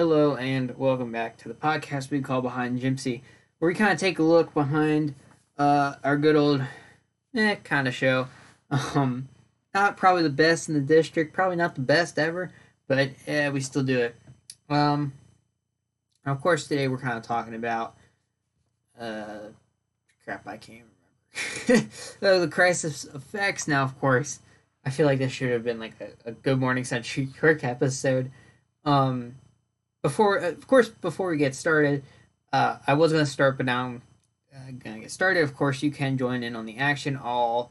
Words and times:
hello, 0.00 0.34
and 0.34 0.78
welcome 0.78 1.12
back 1.12 1.36
to 1.36 1.46
the 1.46 1.52
podcast 1.52 2.10
we 2.10 2.22
call 2.22 2.40
Behind 2.40 2.80
Gypsy, 2.80 3.20
where 3.58 3.70
we 3.70 3.74
kind 3.74 3.92
of 3.92 3.98
take 3.98 4.18
a 4.18 4.22
look 4.22 4.54
behind 4.54 5.14
uh, 5.58 5.96
our 6.02 6.16
good 6.16 6.36
old, 6.36 6.62
eh, 7.34 7.56
kind 7.56 7.86
of 7.86 7.94
show. 7.94 8.26
Um, 8.94 9.28
not 9.74 9.98
probably 9.98 10.22
the 10.22 10.30
best 10.30 10.68
in 10.68 10.74
the 10.74 10.80
district, 10.80 11.34
probably 11.34 11.56
not 11.56 11.74
the 11.74 11.82
best 11.82 12.18
ever, 12.18 12.50
but 12.88 13.10
yeah, 13.26 13.50
we 13.50 13.60
still 13.60 13.82
do 13.82 13.98
it. 13.98 14.16
Um, 14.70 15.12
of 16.24 16.40
course, 16.40 16.66
today 16.66 16.88
we're 16.88 16.96
kind 16.96 17.18
of 17.18 17.22
talking 17.22 17.54
about, 17.54 17.94
uh, 18.98 19.48
crap, 20.24 20.46
I 20.46 20.56
can't 20.56 20.84
remember. 21.68 21.90
oh, 22.22 22.40
the 22.40 22.48
crisis 22.48 23.04
effects. 23.04 23.68
Now, 23.68 23.82
of 23.82 24.00
course, 24.00 24.38
I 24.82 24.88
feel 24.88 25.04
like 25.04 25.18
this 25.18 25.32
should 25.32 25.50
have 25.50 25.64
been 25.64 25.78
like 25.78 26.00
a, 26.00 26.30
a 26.30 26.32
Good 26.32 26.58
Morning 26.58 26.84
Century 26.84 27.28
Quirk 27.38 27.64
episode. 27.64 28.30
Um, 28.86 29.34
before, 30.02 30.36
of 30.36 30.66
course, 30.66 30.88
before 30.88 31.30
we 31.30 31.36
get 31.36 31.54
started, 31.54 32.02
uh, 32.52 32.78
I 32.86 32.94
was 32.94 33.12
gonna 33.12 33.26
start, 33.26 33.56
but 33.56 33.66
now 33.66 33.86
I'm 33.86 34.02
uh, 34.54 34.70
gonna 34.78 35.00
get 35.00 35.10
started. 35.10 35.42
Of 35.42 35.54
course, 35.54 35.82
you 35.82 35.90
can 35.90 36.18
join 36.18 36.42
in 36.42 36.56
on 36.56 36.66
the 36.66 36.78
action. 36.78 37.16
All, 37.16 37.70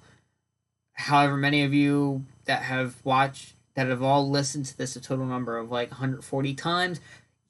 however 0.93 1.37
many 1.37 1.63
of 1.63 1.73
you 1.73 2.25
that 2.45 2.63
have 2.63 2.95
watched, 3.03 3.53
that 3.75 3.87
have 3.87 4.03
all 4.03 4.29
listened 4.29 4.65
to 4.67 4.77
this, 4.77 4.95
a 4.95 5.01
total 5.01 5.25
number 5.25 5.57
of 5.57 5.71
like 5.71 5.91
140 5.91 6.53
times. 6.53 6.99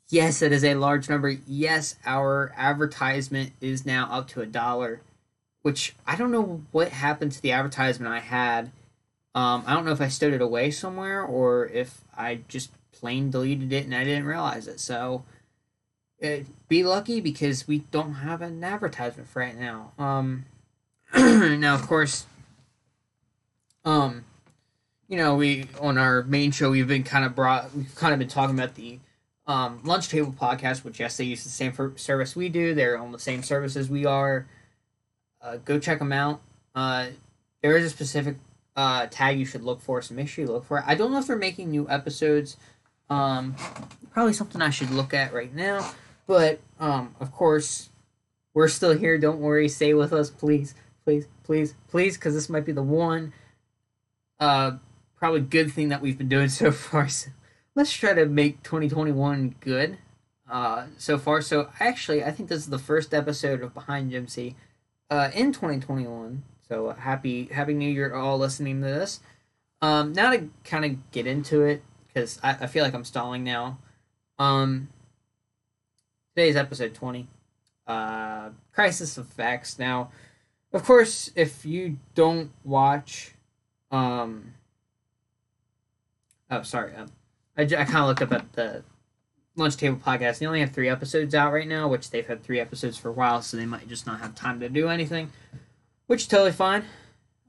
Yes, 0.10 0.42
it 0.42 0.52
is 0.52 0.64
a 0.64 0.74
large 0.74 1.08
number. 1.08 1.30
Yes, 1.30 1.96
our 2.06 2.52
advertisement 2.58 3.52
is 3.62 3.86
now 3.86 4.10
up 4.12 4.28
to 4.30 4.42
a 4.42 4.46
dollar, 4.46 5.02
which 5.62 5.96
I 6.08 6.16
don't 6.16 6.32
know 6.32 6.64
what 6.72 6.90
happened 6.90 7.32
to 7.34 7.42
the 7.42 7.52
advertisement 7.52 8.12
I 8.12 8.20
had. 8.20 8.72
Um, 9.36 9.64
I 9.68 9.76
don't 9.76 9.86
know 9.86 9.92
if 9.92 10.02
I 10.02 10.08
stowed 10.08 10.34
it 10.34 10.42
away 10.42 10.72
somewhere 10.72 11.22
or 11.22 11.68
if 11.68 12.02
I 12.18 12.40
just 12.48 12.72
plain 12.92 13.30
deleted 13.30 13.72
it 13.72 13.86
and 13.86 13.96
I 13.96 14.04
didn't 14.04 14.26
realize 14.26 14.68
it. 14.68 14.80
So 14.80 15.24
uh, 16.24 16.38
be 16.68 16.84
lucky 16.84 17.22
because 17.22 17.68
we 17.68 17.80
don't 17.92 18.16
have 18.16 18.42
an 18.42 18.64
advertisement 18.64 19.30
for 19.30 19.40
right 19.40 19.58
now. 19.58 19.92
Um, 19.98 20.46
now, 21.16 21.76
of 21.76 21.88
course, 21.88 22.26
um, 23.86 24.26
you 25.08 25.18
know, 25.18 25.36
we 25.36 25.68
on 25.80 25.98
our 25.98 26.24
main 26.24 26.52
show 26.52 26.72
we've 26.72 26.88
been 26.88 27.04
kind 27.04 27.26
of 27.26 27.36
brought 27.36 27.74
we've 27.76 27.96
kind 27.96 28.14
of 28.14 28.20
been 28.20 28.28
talking 28.28 28.58
about 28.58 28.76
the 28.76 29.00
um, 29.48 29.82
lunch 29.84 30.10
table 30.10 30.34
podcast, 30.40 30.84
which 30.84 31.00
yes, 31.00 31.18
they 31.18 31.24
use 31.24 31.44
the 31.44 31.50
same 31.50 31.74
service 31.98 32.36
we 32.36 32.50
do. 32.50 32.76
They're 32.76 32.98
on 32.98 33.12
the 33.12 33.20
same 33.20 33.42
service 33.42 33.76
as 33.76 33.90
we 33.90 34.06
are. 34.06 34.46
Uh, 35.42 35.58
go 35.58 35.80
check 35.80 36.00
them 36.00 36.12
out. 36.12 36.42
Uh, 36.76 37.08
there 37.62 37.76
is 37.76 37.86
a 37.86 37.90
specific 37.90 38.36
uh, 38.76 39.08
tag 39.10 39.40
you 39.40 39.46
should 39.46 39.64
look 39.64 39.82
for, 39.82 40.02
so 40.02 40.14
make 40.14 40.28
sure 40.28 40.46
you 40.46 40.52
look 40.52 40.66
for 40.66 40.78
it. 40.78 40.84
I 40.86 40.96
don't 40.96 41.12
know 41.12 41.18
if 41.20 41.28
they're 41.28 41.36
making 41.36 41.72
new 41.72 41.90
episodes. 41.90 42.58
Um, 43.10 43.56
probably 44.12 44.34
something 44.34 44.62
I 44.62 44.70
should 44.70 44.92
look 44.92 45.14
at 45.14 45.34
right 45.34 45.54
now. 45.54 45.92
But 46.28 46.60
um, 46.80 47.16
of 47.20 47.32
course, 47.32 47.90
we're 48.54 48.68
still 48.68 48.98
here. 48.98 49.18
Don't 49.18 49.40
worry. 49.40 49.68
Stay 49.70 49.94
with 49.94 50.14
us, 50.14 50.30
please, 50.30 50.76
please, 51.04 51.28
please, 51.44 51.74
please, 51.88 52.18
because 52.18 52.34
this 52.34 52.50
might 52.50 52.66
be 52.66 52.72
the 52.72 52.84
one 52.84 53.34
uh, 54.40 54.72
probably 55.18 55.42
good 55.42 55.72
thing 55.72 55.90
that 55.90 56.02
we've 56.02 56.18
been 56.18 56.30
doing 56.30 56.50
so 56.50 56.72
far. 56.72 57.08
So 57.10 57.30
let's 57.76 57.92
try 57.92 58.14
to 58.14 58.26
make 58.26 58.64
2021 58.64 59.56
good 59.60 59.98
uh, 60.50 60.86
so 60.98 61.18
far. 61.18 61.42
So 61.42 61.70
actually, 61.80 62.24
I 62.24 62.32
think 62.32 62.50
this 62.50 62.60
is 62.60 62.70
the 62.70 62.80
first 62.80 63.14
episode 63.14 63.62
of 63.62 63.74
Behind 63.74 64.12
Gypsy 64.12 64.56
uh, 65.10 65.30
in 65.34 65.52
2021. 65.52 66.44
So 66.68 66.92
happy 66.92 67.46
Happy 67.46 67.74
New 67.74 67.90
Year 67.90 68.14
all 68.14 68.38
listening 68.38 68.82
to 68.82 68.88
this. 68.88 69.20
Um, 69.82 70.14
now 70.14 70.32
to 70.32 70.50
kind 70.64 70.86
of 70.86 71.12
get 71.12 71.26
into 71.26 71.64
it 71.64 71.82
because 72.14 72.40
I, 72.44 72.52
I 72.62 72.68
feel 72.68 72.84
like 72.84 72.94
I'm 72.94 73.06
stalling 73.06 73.44
now. 73.44 73.78
Um, 74.38 74.90
today's 76.36 76.56
episode 76.56 76.94
20 76.94 77.28
uh, 77.88 78.50
Crisis 78.72 79.18
Effects. 79.18 79.80
Now, 79.80 80.12
of 80.72 80.84
course, 80.84 81.32
if 81.36 81.66
you 81.66 81.98
don't 82.16 82.52
watch. 82.64 83.34
Um, 83.92 84.54
oh, 86.50 86.62
sorry. 86.62 86.96
Um, 86.96 87.12
I, 87.58 87.64
I 87.64 87.66
kind 87.66 87.98
of 87.98 88.08
looked 88.08 88.22
up 88.22 88.32
at 88.32 88.54
the 88.54 88.84
Lunch 89.56 89.76
Table 89.76 89.98
podcast. 89.98 90.40
They 90.40 90.46
only 90.46 90.62
have 90.62 90.72
three 90.72 90.88
episodes 90.88 91.34
out 91.36 91.52
right 91.52 91.68
now, 91.68 91.88
which 91.88 92.12
they've 92.12 92.28
had 92.28 92.44
three 92.44 92.60
episodes 92.60 92.98
for 92.98 93.10
a 93.10 93.14
while, 93.14 93.42
so 93.42 93.58
they 93.58 93.66
might 93.66 93.90
just 93.90 94.06
not 94.06 94.20
have 94.22 94.36
time 94.36 94.60
to 94.60 94.70
do 94.70 94.88
anything, 94.88 95.32
which 96.08 96.22
is 96.22 96.28
totally 96.28 96.52
fine. 96.52 96.86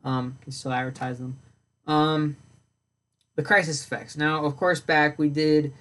Um, 0.03 0.39
can 0.43 0.53
still 0.53 0.73
advertise 0.73 1.19
them. 1.19 1.39
Um, 1.87 2.37
the 3.41 3.47
crisis 3.47 3.83
effects. 3.83 4.19
Now, 4.19 4.45
of 4.45 4.59
course, 4.59 4.81
back 4.81 5.19
we 5.19 5.31
did 5.31 5.73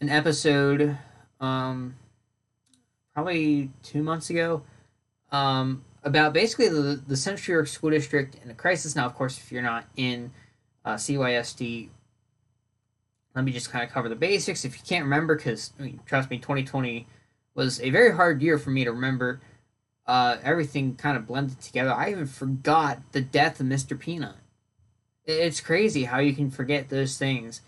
an 0.00 0.08
episode, 0.08 0.98
um, 1.38 1.94
probably 3.14 3.70
two 3.84 4.02
months 4.02 4.28
ago, 4.28 4.62
um, 5.30 5.84
about 6.02 6.32
basically 6.32 6.68
the 6.68 7.00
the 7.06 7.16
Central 7.16 7.54
York 7.54 7.68
School 7.68 7.90
District 7.90 8.34
and 8.40 8.50
the 8.50 8.54
crisis. 8.54 8.96
Now, 8.96 9.06
of 9.06 9.14
course, 9.14 9.38
if 9.38 9.52
you're 9.52 9.62
not 9.62 9.84
in 9.96 10.32
uh, 10.84 10.94
CYSD, 10.94 11.90
let 13.36 13.44
me 13.44 13.52
just 13.52 13.70
kind 13.70 13.84
of 13.84 13.90
cover 13.90 14.08
the 14.08 14.16
basics. 14.16 14.64
If 14.64 14.76
you 14.76 14.82
can't 14.84 15.04
remember, 15.04 15.36
because 15.36 15.72
I 15.78 15.82
mean, 15.82 16.00
trust 16.06 16.28
me, 16.28 16.38
2020 16.38 17.06
was 17.54 17.80
a 17.80 17.90
very 17.90 18.16
hard 18.16 18.42
year 18.42 18.58
for 18.58 18.70
me 18.70 18.82
to 18.82 18.90
remember. 18.90 19.40
Uh, 20.08 20.38
everything 20.42 20.96
kind 20.96 21.16
of 21.16 21.28
blended 21.28 21.60
together. 21.60 21.92
I 21.92 22.10
even 22.10 22.26
forgot 22.26 22.98
the 23.12 23.20
death 23.20 23.60
of 23.60 23.66
Mr. 23.66 23.96
Peanut 23.96 24.34
it's 25.30 25.60
crazy 25.60 26.04
how 26.04 26.18
you 26.18 26.34
can 26.34 26.50
forget 26.50 26.88
those 26.88 27.18
things. 27.18 27.60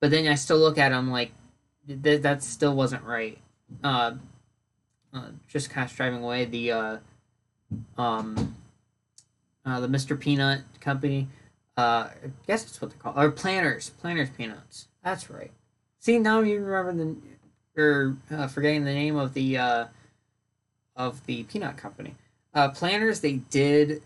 But 0.00 0.10
then 0.10 0.28
i 0.28 0.34
still 0.34 0.58
look 0.58 0.78
at 0.78 0.90
them 0.90 1.10
like 1.10 1.32
th- 1.86 2.22
that 2.22 2.42
still 2.42 2.74
wasn't 2.74 3.04
right. 3.04 3.38
Uh, 3.82 4.14
uh, 5.12 5.28
just 5.48 5.70
kind 5.70 5.84
of 5.84 5.90
striving 5.90 6.22
away 6.22 6.44
the 6.44 6.72
uh, 6.72 6.96
um, 7.96 8.54
uh, 9.64 9.80
the 9.80 9.88
mr 9.88 10.18
peanut 10.18 10.62
company 10.80 11.28
uh, 11.76 12.08
i 12.24 12.30
guess 12.46 12.64
that's 12.64 12.80
what 12.80 12.90
they're 12.90 12.98
called 12.98 13.16
or 13.16 13.30
planters 13.30 13.90
planters 13.90 14.30
peanuts. 14.30 14.88
That's 15.02 15.30
right. 15.30 15.50
See 16.00 16.18
now 16.18 16.40
you 16.40 16.60
remember 16.60 16.92
the 17.04 17.16
or 17.80 18.16
uh, 18.30 18.48
forgetting 18.48 18.84
the 18.84 18.92
name 18.92 19.16
of 19.16 19.34
the 19.34 19.56
uh, 19.56 19.86
of 20.96 21.24
the 21.26 21.44
peanut 21.44 21.76
company. 21.76 22.14
Uh, 22.54 22.68
planters 22.70 23.20
they 23.20 23.34
did 23.34 24.02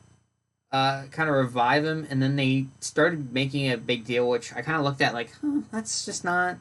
uh, 0.73 1.05
kind 1.11 1.29
of 1.29 1.35
revive 1.35 1.85
him, 1.85 2.07
and 2.09 2.23
then 2.23 2.37
they 2.37 2.67
started 2.81 3.33
making 3.33 3.71
a 3.71 3.77
big 3.77 4.05
deal, 4.05 4.29
which 4.29 4.53
I 4.55 4.63
kind 4.63 4.79
of 4.79 4.85
looked 4.85 5.03
at 5.03 5.13
like, 5.13 5.31
huh, 5.41 5.61
that's 5.71 6.05
just 6.05 6.25
not 6.25 6.57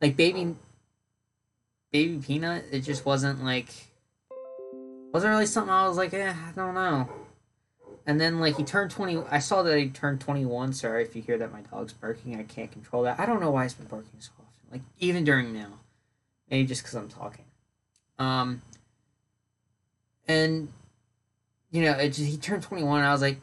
like 0.00 0.16
baby, 0.16 0.54
baby 1.90 2.18
peanut. 2.24 2.64
It 2.70 2.80
just 2.80 3.04
wasn't 3.04 3.44
like, 3.44 3.68
wasn't 5.12 5.32
really 5.32 5.46
something 5.46 5.72
I 5.72 5.88
was 5.88 5.96
like, 5.96 6.14
eh, 6.14 6.32
I 6.32 6.52
don't 6.54 6.74
know. 6.74 7.08
And 8.06 8.20
then 8.20 8.38
like 8.38 8.56
he 8.56 8.64
turned 8.64 8.90
twenty. 8.90 9.20
I 9.30 9.38
saw 9.38 9.62
that 9.62 9.78
he 9.78 9.88
turned 9.88 10.20
twenty 10.20 10.44
one. 10.44 10.72
Sorry 10.72 11.02
if 11.02 11.16
you 11.16 11.22
hear 11.22 11.38
that 11.38 11.52
my 11.52 11.62
dog's 11.62 11.94
barking. 11.94 12.38
I 12.38 12.42
can't 12.42 12.70
control 12.70 13.02
that. 13.04 13.18
I 13.18 13.26
don't 13.26 13.40
know 13.40 13.50
why 13.50 13.62
he's 13.62 13.74
been 13.74 13.86
barking 13.86 14.20
so 14.20 14.30
often. 14.38 14.68
Like 14.70 14.82
even 15.00 15.24
during 15.24 15.54
now, 15.54 15.80
maybe 16.50 16.66
just 16.66 16.82
because 16.82 16.94
I'm 16.94 17.08
talking. 17.08 17.46
Um. 18.18 18.62
And 20.28 20.68
you 21.74 21.82
know, 21.82 21.90
it 21.90 22.10
just, 22.10 22.30
he 22.30 22.36
turned 22.36 22.62
21. 22.62 23.02
I 23.02 23.10
was 23.10 23.20
like, 23.20 23.38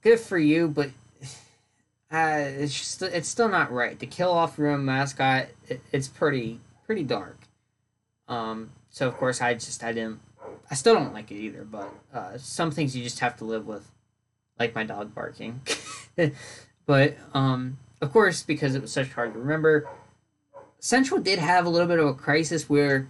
good 0.00 0.20
for 0.20 0.38
you, 0.38 0.68
but 0.68 0.90
uh, 2.12 2.38
it's 2.38 2.72
just 2.72 3.02
it's 3.02 3.28
still 3.28 3.48
not 3.48 3.72
right 3.72 3.98
to 3.98 4.06
kill 4.06 4.30
off 4.30 4.56
your 4.56 4.68
own 4.68 4.84
mascot. 4.84 5.48
It, 5.68 5.80
it's 5.90 6.06
pretty 6.06 6.60
pretty 6.86 7.02
dark. 7.02 7.36
Um, 8.28 8.70
so 8.90 9.08
of 9.08 9.16
course 9.16 9.42
I 9.42 9.54
just 9.54 9.82
I 9.82 9.92
didn't. 9.92 10.20
I 10.70 10.76
still 10.76 10.94
don't 10.94 11.12
like 11.12 11.32
it 11.32 11.34
either, 11.34 11.64
but 11.64 11.92
uh, 12.14 12.38
some 12.38 12.70
things 12.70 12.96
you 12.96 13.02
just 13.02 13.18
have 13.18 13.36
to 13.38 13.44
live 13.44 13.66
with, 13.66 13.90
like 14.56 14.72
my 14.76 14.84
dog 14.84 15.12
barking. 15.12 15.60
but 16.86 17.16
um, 17.34 17.78
of 18.00 18.12
course, 18.12 18.44
because 18.44 18.76
it 18.76 18.82
was 18.82 18.92
such 18.92 19.10
hard 19.12 19.32
to 19.32 19.40
remember, 19.40 19.88
Central 20.78 21.20
did 21.20 21.40
have 21.40 21.66
a 21.66 21.70
little 21.70 21.88
bit 21.88 21.98
of 21.98 22.06
a 22.06 22.14
crisis 22.14 22.70
where 22.70 23.08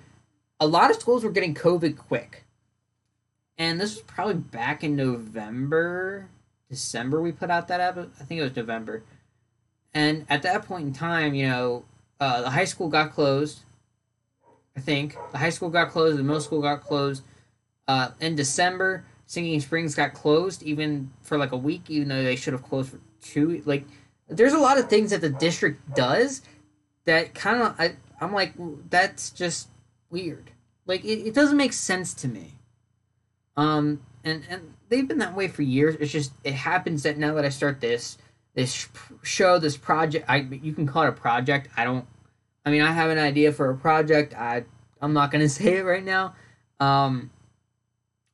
a 0.59 0.67
lot 0.67 0.91
of 0.91 0.97
schools 0.97 1.23
were 1.23 1.31
getting 1.31 1.55
COVID 1.55 1.99
quick 1.99 2.44
and 3.59 3.81
this 3.81 3.95
was 3.95 4.03
probably 4.03 4.35
back 4.35 4.83
in 4.83 4.97
November, 4.97 6.29
December. 6.69 7.21
We 7.21 7.33
put 7.33 7.51
out 7.51 7.69
that 7.69 7.81
episode. 7.81 8.13
I 8.21 8.25
think 8.25 8.41
it 8.41 8.45
was 8.45 8.57
November, 8.57 9.03
and 9.93 10.27
at 10.29 10.43
that 10.43 10.65
point 10.65 10.87
in 10.87 10.93
time, 10.93 11.35
you 11.35 11.49
know, 11.49 11.85
uh, 12.21 12.43
the 12.43 12.51
high 12.51 12.65
school 12.65 12.89
got 12.89 13.13
closed. 13.13 13.61
I 14.77 14.81
think 14.81 15.17
the 15.33 15.39
high 15.39 15.51
school 15.51 15.71
got 15.71 15.91
closed, 15.91 16.19
the 16.19 16.23
middle 16.23 16.41
school 16.41 16.61
got 16.61 16.83
closed. 16.83 17.23
Uh, 17.87 18.11
in 18.21 18.35
December, 18.35 19.05
Sinking 19.27 19.61
Springs 19.61 19.95
got 19.95 20.15
closed 20.15 20.63
even 20.63 21.11
for 21.23 21.39
like 21.39 21.53
a 21.53 21.57
week, 21.57 21.89
even 21.89 22.09
though 22.09 22.23
they 22.23 22.37
should 22.37 22.53
have 22.53 22.63
closed 22.63 22.91
for 22.91 23.01
two. 23.21 23.63
Like, 23.65 23.85
there's 24.29 24.53
a 24.53 24.59
lot 24.59 24.79
of 24.79 24.89
things 24.89 25.11
that 25.11 25.21
the 25.21 25.31
district 25.31 25.95
does 25.95 26.43
that 27.05 27.35
kind 27.35 27.63
of 27.63 27.75
I 27.79 27.97
I'm 28.21 28.33
like 28.33 28.55
that's 28.91 29.31
just 29.31 29.69
weird. 30.11 30.51
Like 30.87 31.05
it, 31.05 31.27
it 31.27 31.35
doesn't 31.35 31.57
make 31.57 31.73
sense 31.73 32.15
to 32.15 32.29
me. 32.29 32.55
Um, 33.57 34.03
and 34.25 34.43
and 34.49 34.75
they've 34.89 35.07
been 35.07 35.19
that 35.19 35.35
way 35.35 35.49
for 35.49 35.63
years. 35.63 35.97
It's 36.01 36.13
just 36.13 36.33
it 36.43 36.55
happens 36.55 37.03
that 37.03 37.19
now 37.19 37.35
that 37.35 37.45
I 37.45 37.51
start 37.51 37.81
this 37.81 38.19
this 38.55 38.89
show, 39.23 39.59
this 39.59 39.77
project, 39.77 40.25
I 40.29 40.39
you 40.39 40.73
can 40.73 40.87
call 40.87 41.05
it 41.05 41.09
a 41.09 41.13
project. 41.13 41.69
I 41.77 41.85
don't 41.85 42.07
I 42.65 42.71
mean, 42.71 42.81
I 42.83 42.93
have 42.93 43.11
an 43.11 43.19
idea 43.19 43.53
for 43.53 43.71
a 43.71 43.77
project. 43.77 44.35
I 44.35 44.65
I'm 45.01 45.13
not 45.13 45.31
gonna 45.31 45.49
say 45.49 45.79
it 45.79 45.85
right 45.85 46.05
now. 46.05 46.35
Um, 46.81 47.31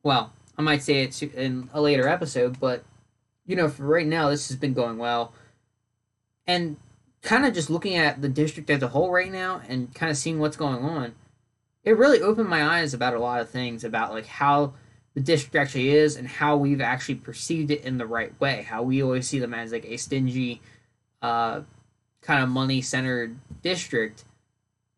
well, 0.03 0.33
I 0.57 0.63
might 0.63 0.83
say 0.83 1.03
it 1.03 1.23
in 1.23 1.69
a 1.73 1.81
later 1.81 2.09
episode, 2.09 2.59
but 2.61 2.85
you 3.47 3.57
know, 3.57 3.69
for 3.69 3.85
right 3.85 4.07
now, 4.07 4.31
this 4.31 4.49
has 4.49 4.57
been 4.57 4.75
going 4.75 4.99
well, 4.99 5.33
and 6.47 6.77
kind 7.23 7.45
of 7.45 7.53
just 7.53 7.69
looking 7.69 7.97
at 7.97 8.23
the 8.23 8.29
district 8.29 8.71
as 8.71 8.83
a 8.83 8.89
whole 8.89 9.11
right 9.11 9.31
now 9.31 9.61
and 9.69 9.95
kind 9.95 10.11
of 10.11 10.17
seeing 10.17 10.39
what's 10.39 10.57
going 10.57 10.83
on, 10.83 11.15
it 11.85 11.97
really 11.97 12.21
opened 12.21 12.49
my 12.49 12.79
eyes 12.79 12.95
about 12.95 13.15
a 13.15 13.19
lot 13.19 13.41
of 13.41 13.51
things 13.51 13.85
about 13.85 14.13
like 14.13 14.27
how 14.27 14.73
the 15.15 15.21
district 15.21 15.57
actually 15.57 15.91
is 15.91 16.17
and 16.17 16.27
how 16.27 16.57
we've 16.57 16.81
actually 16.81 17.17
perceived 17.17 17.71
it 17.71 17.85
in 17.85 17.99
the 17.99 18.07
right 18.07 18.39
way. 18.41 18.63
How 18.63 18.83
we 18.83 19.03
always 19.03 19.29
see 19.29 19.39
them 19.39 19.55
as 19.55 19.73
like 19.73 19.85
a 19.85 19.97
stingy, 19.97 20.61
uh, 21.21 21.63
kind 22.21 22.43
of 22.43 22.49
money 22.49 22.81
centered 22.81 23.37
district 23.63 24.25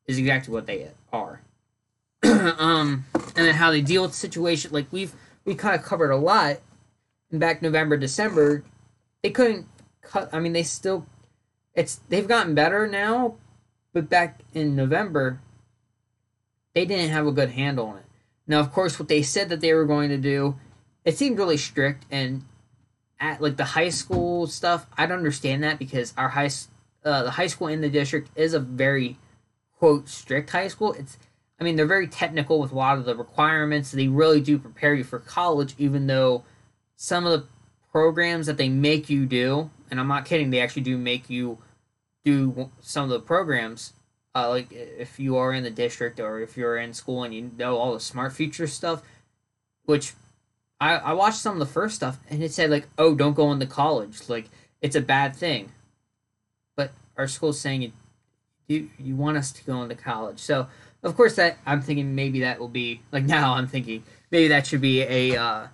is 0.07 0.19
exactly 0.19 0.53
what 0.53 0.67
they 0.67 0.89
are. 1.13 1.41
um, 2.23 3.05
and 3.15 3.47
then 3.47 3.55
how 3.55 3.71
they 3.71 3.81
deal 3.81 4.03
with 4.03 4.13
the 4.13 4.17
situation. 4.17 4.73
Like 4.73 4.87
we've 4.91 5.15
we 5.45 5.55
kind 5.55 5.75
of 5.75 5.85
covered 5.85 6.11
a 6.11 6.17
lot. 6.17 6.59
And 7.31 7.41
back 7.41 7.63
November, 7.63 7.97
December, 7.97 8.63
they 9.23 9.31
couldn't 9.31 9.67
cut. 10.03 10.29
I 10.33 10.41
mean, 10.41 10.53
they 10.53 10.63
still. 10.63 11.07
It's 11.75 12.01
they've 12.09 12.29
gotten 12.29 12.55
better 12.55 12.87
now, 12.87 13.37
but 13.93 14.11
back 14.11 14.41
in 14.53 14.77
November, 14.77 15.41
they 16.75 16.85
didn't 16.85 17.11
have 17.11 17.27
a 17.27 17.33
good 17.33 17.51
handle 17.51 17.87
on 17.87 17.97
it. 17.99 18.02
Now, 18.47 18.61
of 18.61 18.73
course, 18.73 18.99
what 18.99 19.09
they 19.09 19.23
said 19.23 19.49
that 19.49 19.61
they 19.61 19.73
were 19.73 19.85
going 19.85 20.09
to 20.11 20.19
do, 20.19 20.57
it 21.05 21.17
seemed 21.17 21.39
really 21.39 21.57
strict. 21.57 22.05
And 22.11 22.45
at 23.21 23.41
like 23.41 23.57
the 23.57 23.65
high 23.65 23.91
school 23.91 24.47
stuff, 24.47 24.87
I 24.97 25.07
don't 25.07 25.19
understand 25.19 25.63
that 25.63 25.79
because 25.79 26.13
our 26.17 26.31
high, 26.31 26.51
uh, 27.05 27.23
the 27.23 27.31
high 27.33 27.47
school 27.47 27.69
in 27.69 27.81
the 27.81 27.91
district 27.91 28.31
is 28.37 28.55
a 28.55 28.61
very 28.61 29.19
quote 29.79 30.09
strict 30.09 30.51
high 30.51 30.69
school. 30.69 30.93
It's, 30.93 31.19
I 31.61 31.65
mean, 31.65 31.77
they're 31.77 31.87
very 31.87 32.09
technical 32.09 32.59
with 32.59 32.73
a 32.73 32.77
lot 32.77 32.99
of 32.99 33.05
the 33.05 33.15
requirements. 33.15 33.93
They 33.93 34.09
really 34.09 34.41
do 34.41 34.59
prepare 34.59 34.95
you 34.95 35.05
for 35.05 35.21
college, 35.21 35.75
even 35.79 36.07
though 36.09 36.45
some 36.97 37.25
of 37.25 37.33
the 37.33 37.47
programs 37.91 38.47
that 38.47 38.57
they 38.57 38.69
make 38.69 39.11
you 39.11 39.27
do, 39.27 39.71
and 39.91 40.01
I'm 40.01 40.09
not 40.09 40.25
kidding, 40.25 40.51
they 40.51 40.61
actually 40.61 40.83
do 40.83 40.97
make 40.97 41.29
you 41.29 41.59
do 42.25 42.71
some 42.81 43.05
of 43.05 43.11
the 43.11 43.21
programs 43.21 43.93
uh, 44.35 44.49
like 44.49 44.73
if 44.73 45.19
you 45.19 45.37
are 45.37 45.53
in 45.53 45.63
the 45.63 45.71
district 45.71 46.19
or 46.19 46.41
if 46.41 46.57
you're 46.57 46.79
in 46.79 46.95
school 46.95 47.23
and 47.23 47.35
you 47.35 47.51
know 47.59 47.77
all 47.77 47.93
the 47.93 48.01
smart 48.01 48.33
future 48.33 48.67
stuff, 48.67 49.03
which 49.85 50.15
I, 50.81 50.97
I 50.97 51.13
watched 51.13 51.39
some 51.39 51.55
of 51.55 51.59
the 51.59 51.73
first 51.73 51.97
stuff 51.97 52.19
and 52.31 52.43
it 52.43 52.53
said 52.53 52.71
like, 52.71 52.89
oh, 52.99 53.15
don't 53.15 53.35
go 53.35 53.53
into 53.53 53.67
college, 53.67 54.29
like 54.29 54.49
it's 54.81 54.97
a 54.97 55.01
bad 55.01 55.37
thing. 55.37 55.71
But 56.77 56.93
our 57.17 57.29
school's 57.29 57.61
saying 57.61 57.83
you 57.83 57.93
you 58.69 58.91
you 58.99 59.17
want 59.17 59.37
us 59.37 59.53
to 59.53 59.65
go 59.65 59.83
into 59.83 59.95
college, 59.95 60.39
so 60.39 60.67
of 61.03 61.15
course 61.15 61.37
that 61.37 61.59
I'm 61.67 61.83
thinking 61.83 62.15
maybe 62.15 62.41
that 62.41 62.59
will 62.59 62.69
be 62.69 63.03
like 63.13 63.25
now 63.39 63.55
I'm 63.55 63.67
thinking 63.67 64.03
maybe 64.31 64.49
that 64.49 64.67
should 64.67 64.81
be 64.81 65.03
a 65.03 65.37
uh, 65.37 65.67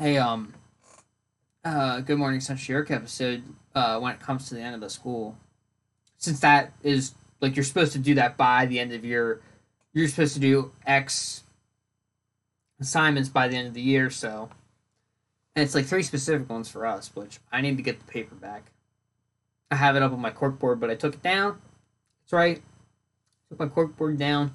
a 0.00 0.18
um 0.18 0.52
uh 1.64 2.00
Good 2.00 2.18
Morning 2.18 2.40
Sunshine 2.40 2.86
episode 2.88 3.44
uh 3.76 4.00
when 4.00 4.14
it 4.14 4.20
comes 4.20 4.48
to 4.48 4.56
the 4.56 4.62
end 4.62 4.74
of 4.74 4.80
the 4.80 4.90
school 4.90 5.36
since 6.18 6.40
that 6.40 6.72
is 6.82 7.14
like 7.40 7.56
you're 7.56 7.64
supposed 7.64 7.92
to 7.92 7.98
do 7.98 8.14
that 8.14 8.36
by 8.36 8.66
the 8.66 8.78
end 8.78 8.92
of 8.92 9.04
your 9.04 9.40
you're 9.94 10.08
supposed 10.08 10.34
to 10.34 10.40
do 10.40 10.70
X 10.86 11.44
assignments 12.80 13.28
by 13.28 13.48
the 13.48 13.56
end 13.56 13.68
of 13.68 13.74
the 13.74 13.80
year, 13.80 14.10
so 14.10 14.50
and 15.56 15.64
it's 15.64 15.74
like 15.74 15.86
three 15.86 16.02
specific 16.02 16.48
ones 16.48 16.68
for 16.68 16.86
us, 16.86 17.10
which 17.14 17.38
I 17.50 17.60
need 17.60 17.76
to 17.78 17.82
get 17.82 17.98
the 17.98 18.12
paper 18.12 18.34
back. 18.34 18.70
I 19.70 19.76
have 19.76 19.96
it 19.96 20.02
up 20.02 20.12
on 20.12 20.20
my 20.20 20.30
corkboard, 20.30 20.78
but 20.78 20.90
I 20.90 20.94
took 20.94 21.14
it 21.14 21.22
down. 21.22 21.60
That's 22.22 22.32
right. 22.32 22.62
Took 23.48 23.58
my 23.58 23.66
corkboard 23.66 24.18
down. 24.18 24.52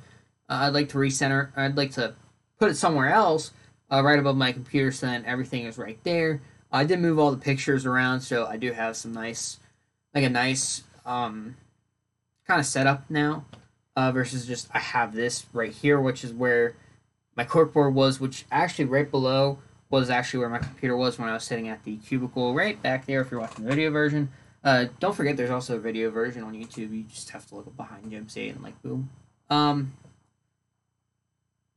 Uh, 0.50 0.59
I'd 0.62 0.74
like 0.74 0.89
to 0.89 0.98
recenter. 0.98 1.50
I'd 1.56 1.77
like 1.77 1.92
to 1.92 2.13
put 2.59 2.69
it 2.69 2.75
somewhere 2.75 3.09
else, 3.09 3.51
uh, 3.92 4.01
right 4.04 4.19
above 4.19 4.38
my 4.38 4.51
computer, 4.51 4.92
so 4.92 5.07
then 5.07 5.25
everything 5.25 5.66
is 5.66 5.77
right 5.77 6.00
there. 6.04 6.42
I 6.71 6.86
did 6.86 7.00
move 7.00 7.19
all 7.19 7.31
the 7.31 7.38
pictures 7.38 7.86
around, 7.86 8.21
so 8.21 8.45
I 8.45 8.57
do 8.57 8.71
have 8.71 8.95
some 8.95 9.13
nice, 9.13 9.59
like 10.16 10.24
a 10.24 10.30
nice 10.30 10.83
um, 11.05 11.55
kind 12.47 12.59
of 12.59 12.65
setup 12.65 13.09
now 13.09 13.45
uh, 13.95 14.11
versus 14.11 14.45
just 14.45 14.67
I 14.73 14.79
have 14.79 15.13
this 15.13 15.45
right 15.53 15.71
here, 15.71 16.00
which 16.00 16.23
is 16.23 16.33
where 16.33 16.75
my 17.35 17.45
corkboard 17.45 17.94
was, 17.94 18.19
which 18.19 18.45
actually 18.51 18.85
right 18.85 19.09
below 19.09 19.59
was 19.89 20.09
actually 20.09 20.39
where 20.39 20.50
my 20.50 20.57
computer 20.57 20.97
was 20.97 21.19
when 21.19 21.29
I 21.29 21.33
was 21.33 21.44
sitting 21.44 21.67
at 21.67 21.83
the 21.83 21.97
cubicle 21.97 22.53
right 22.53 22.81
back 22.81 23.05
there 23.05 23.21
if 23.21 23.29
you're 23.29 23.39
watching 23.39 23.65
the 23.65 23.69
video 23.69 23.91
version. 23.91 24.29
Uh, 24.63 24.85
don't 25.00 25.15
forget 25.15 25.35
there's 25.38 25.51
also 25.51 25.75
a 25.75 25.79
video 25.79 26.09
version 26.09 26.44
on 26.44 26.53
YouTube. 26.53 26.91
You 26.91 27.03
just 27.03 27.29
have 27.31 27.45
to 27.49 27.56
look 27.56 27.75
behind 27.75 28.09
Jimsy 28.09 28.49
and 28.49 28.63
like 28.63 28.81
boom. 28.81 29.09
Um, 29.49 29.94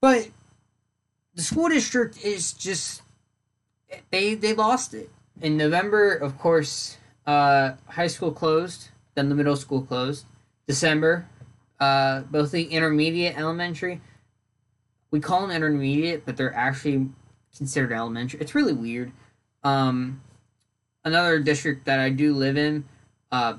but 0.01 0.29
the 1.35 1.43
school 1.43 1.69
district 1.69 2.25
is 2.25 2.53
just 2.53 3.03
they 4.11 4.35
they 4.35 4.55
lost 4.55 4.95
it 4.95 5.11
in 5.41 5.57
November. 5.57 6.15
Of 6.15 6.39
course, 6.39 6.97
uh, 7.27 7.73
high 7.89 8.07
school 8.07 8.33
closed. 8.33 8.89
Then 9.17 9.29
the 9.29 9.35
middle 9.35 9.57
school 9.57 9.83
closed. 9.83 10.27
December, 10.69 11.27
uh, 11.81 12.21
both 12.23 12.53
the 12.53 12.65
intermediate, 12.65 13.37
elementary. 13.37 14.01
We 15.11 15.21
call 15.21 15.41
them 15.41 15.51
intermediate, 15.51 16.25
but 16.25 16.37
they're 16.37 16.55
actually 16.55 17.09
considered 17.57 17.93
elementary. 17.93 18.41
It's 18.41 18.55
really 18.55 18.73
weird. 18.73 19.13
Um, 19.65 20.21
another 21.05 21.41
district 21.41 21.87
that 21.87 21.99
I 21.99 22.11
do 22.11 22.35
live 22.35 22.57
in, 22.57 22.85
uh, 23.33 23.55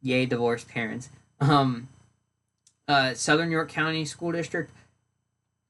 yay 0.00 0.24
divorced 0.24 0.68
parents. 0.68 1.10
Um, 1.40 1.88
uh, 2.86 3.14
Southern 3.14 3.50
York 3.50 3.68
County 3.68 4.04
School 4.04 4.32
District. 4.32 4.70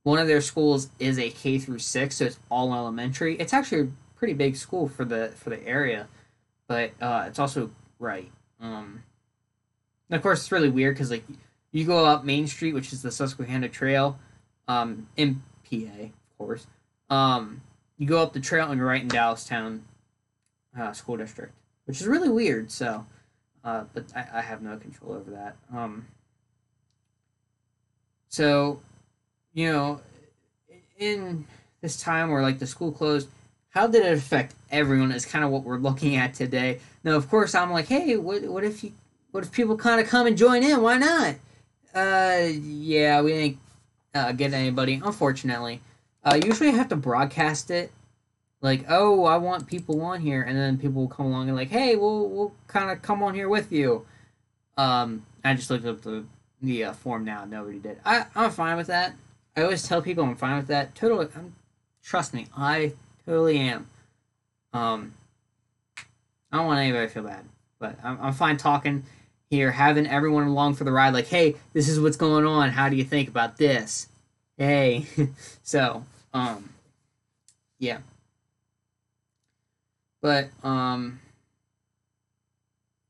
One 0.03 0.19
of 0.19 0.27
their 0.27 0.41
schools 0.41 0.91
is 0.99 1.19
a 1.19 1.31
K 1.31 1.59
through 1.59 1.79
six, 1.79 2.17
so 2.17 2.27
it's 2.27 2.39
all 2.51 2.75
elementary. 2.75 3.37
It's 3.37 3.53
actually 3.53 3.81
a 3.83 3.89
pretty 4.17 4.35
big 4.35 4.57
school 4.57 4.89
for 4.89 5.05
the 5.05 5.33
for 5.37 5.51
the 5.51 5.65
area, 5.67 6.09
but 6.67 6.91
uh, 7.01 7.25
it's 7.29 7.39
also 7.39 7.71
right. 7.99 8.31
Um, 8.61 9.05
and 10.13 10.19
of 10.19 10.23
course, 10.23 10.41
it's 10.41 10.53
really 10.53 10.69
weird 10.69 10.95
because 10.95 11.11
like 11.11 11.25
you 11.71 11.87
go 11.87 12.05
up 12.05 12.23
Main 12.23 12.47
Street, 12.47 12.75
which 12.75 12.93
is 12.93 13.01
the 13.01 13.11
Susquehanna 13.11 13.71
Trail, 13.71 14.19
um, 14.69 15.09
in 15.17 15.43
PA, 15.65 16.03
of 16.03 16.37
course. 16.37 16.67
Um, 17.09 17.63
you 17.97 18.07
go 18.07 18.23
up 18.23 18.35
the 18.35 18.41
trail 18.41 18.69
and 18.69 18.77
you're 18.77 18.87
right 18.87 19.01
in 19.01 19.09
Dallastown 19.09 19.81
uh, 20.79 20.93
School 20.93 21.17
District, 21.17 21.55
which 21.87 21.99
is 21.99 22.07
really 22.07 22.29
weird. 22.29 22.71
So, 22.71 23.07
uh, 23.65 23.85
but 23.95 24.05
I, 24.15 24.27
I 24.35 24.41
have 24.43 24.61
no 24.61 24.77
control 24.77 25.15
over 25.15 25.31
that. 25.31 25.57
Um, 25.75 26.05
so, 28.29 28.81
you 29.55 29.73
know, 29.73 30.03
in 30.99 31.47
this 31.81 31.99
time 31.99 32.31
where 32.31 32.43
like 32.43 32.59
the 32.59 32.67
school 32.67 32.93
closed, 32.93 33.29
how 33.71 33.87
did 33.87 34.05
it 34.05 34.13
affect 34.13 34.57
everyone? 34.71 35.11
Is 35.11 35.25
kind 35.25 35.43
of 35.43 35.51
what 35.51 35.65
we're 35.65 35.79
looking 35.79 36.17
at 36.17 36.35
today. 36.35 36.81
Now, 37.03 37.13
of 37.13 37.31
course, 37.31 37.55
I'm 37.55 37.73
like, 37.73 37.87
hey, 37.87 38.19
what 38.19 38.43
what 38.43 38.63
if 38.63 38.85
you 38.85 38.93
what 39.33 39.43
if 39.43 39.51
people 39.51 39.77
kind 39.77 40.01
of 40.01 40.07
come 40.07 40.27
and 40.27 40.37
join 40.37 40.63
in? 40.63 40.81
Why 40.83 40.99
not? 40.99 41.35
Uh, 41.95 42.49
yeah, 42.53 43.21
we 43.23 43.33
didn't 43.33 43.59
uh, 44.15 44.33
get 44.33 44.53
anybody, 44.53 45.01
unfortunately. 45.03 45.81
Uh, 46.23 46.39
usually 46.43 46.69
I 46.69 46.73
have 46.73 46.89
to 46.91 46.97
broadcast 46.97 47.71
it. 47.71 47.91
Like, 48.61 48.85
oh, 48.89 49.25
I 49.25 49.39
want 49.39 49.67
people 49.67 50.01
on 50.03 50.21
here, 50.21 50.43
and 50.43 50.57
then 50.57 50.79
people 50.79 51.03
will 51.03 51.09
come 51.09 51.27
along 51.27 51.49
and 51.49 51.57
like, 51.57 51.71
hey, 51.71 51.97
we'll 51.97 52.29
we'll 52.29 52.53
kind 52.69 52.91
of 52.91 53.03
come 53.03 53.23
on 53.23 53.35
here 53.35 53.49
with 53.49 53.73
you. 53.73 54.07
Um, 54.77 55.27
I 55.43 55.55
just 55.55 55.69
looked 55.69 55.85
up 55.85 56.03
the 56.03 56.25
the 56.61 56.85
uh, 56.85 56.93
form 56.93 57.25
now. 57.25 57.45
Nobody 57.45 57.79
did. 57.79 57.99
I 58.05 58.27
I'm 58.37 58.51
fine 58.53 58.77
with 58.77 58.87
that. 58.87 59.15
I 59.57 59.63
always 59.63 59.83
tell 59.83 60.01
people 60.01 60.23
I'm 60.25 60.37
fine 60.37 60.57
with 60.59 60.69
that. 60.69 60.95
Totally, 60.95 61.27
I'm, 61.35 61.57
trust 62.05 62.33
me, 62.33 62.47
I 62.57 62.93
totally 63.27 63.59
am. 63.59 63.89
Um, 64.73 65.15
I 66.53 66.59
don't 66.59 66.67
want 66.67 66.79
anybody 66.79 67.07
to 67.09 67.13
feel 67.13 67.25
bad, 67.25 67.45
but 67.81 67.99
I'm 68.05 68.17
I'm 68.21 68.33
fine 68.33 68.59
talking 68.59 69.03
here, 69.53 69.71
having 69.71 70.07
everyone 70.07 70.47
along 70.47 70.73
for 70.73 70.85
the 70.85 70.91
ride, 70.91 71.13
like, 71.13 71.29
hey, 71.29 71.57
this 71.75 71.87
is 71.87 72.01
what's 72.01 72.17
going 72.17 72.47
on. 72.47 72.71
How 72.71 72.89
do 72.89 72.97
you 72.97 73.05
think 73.05 73.29
about 73.29 73.59
this? 73.59 74.09
Hey. 74.57 75.07
so, 75.63 76.05
um, 76.33 76.71
yeah. 77.79 77.99
But, 80.23 80.49
um, 80.65 81.21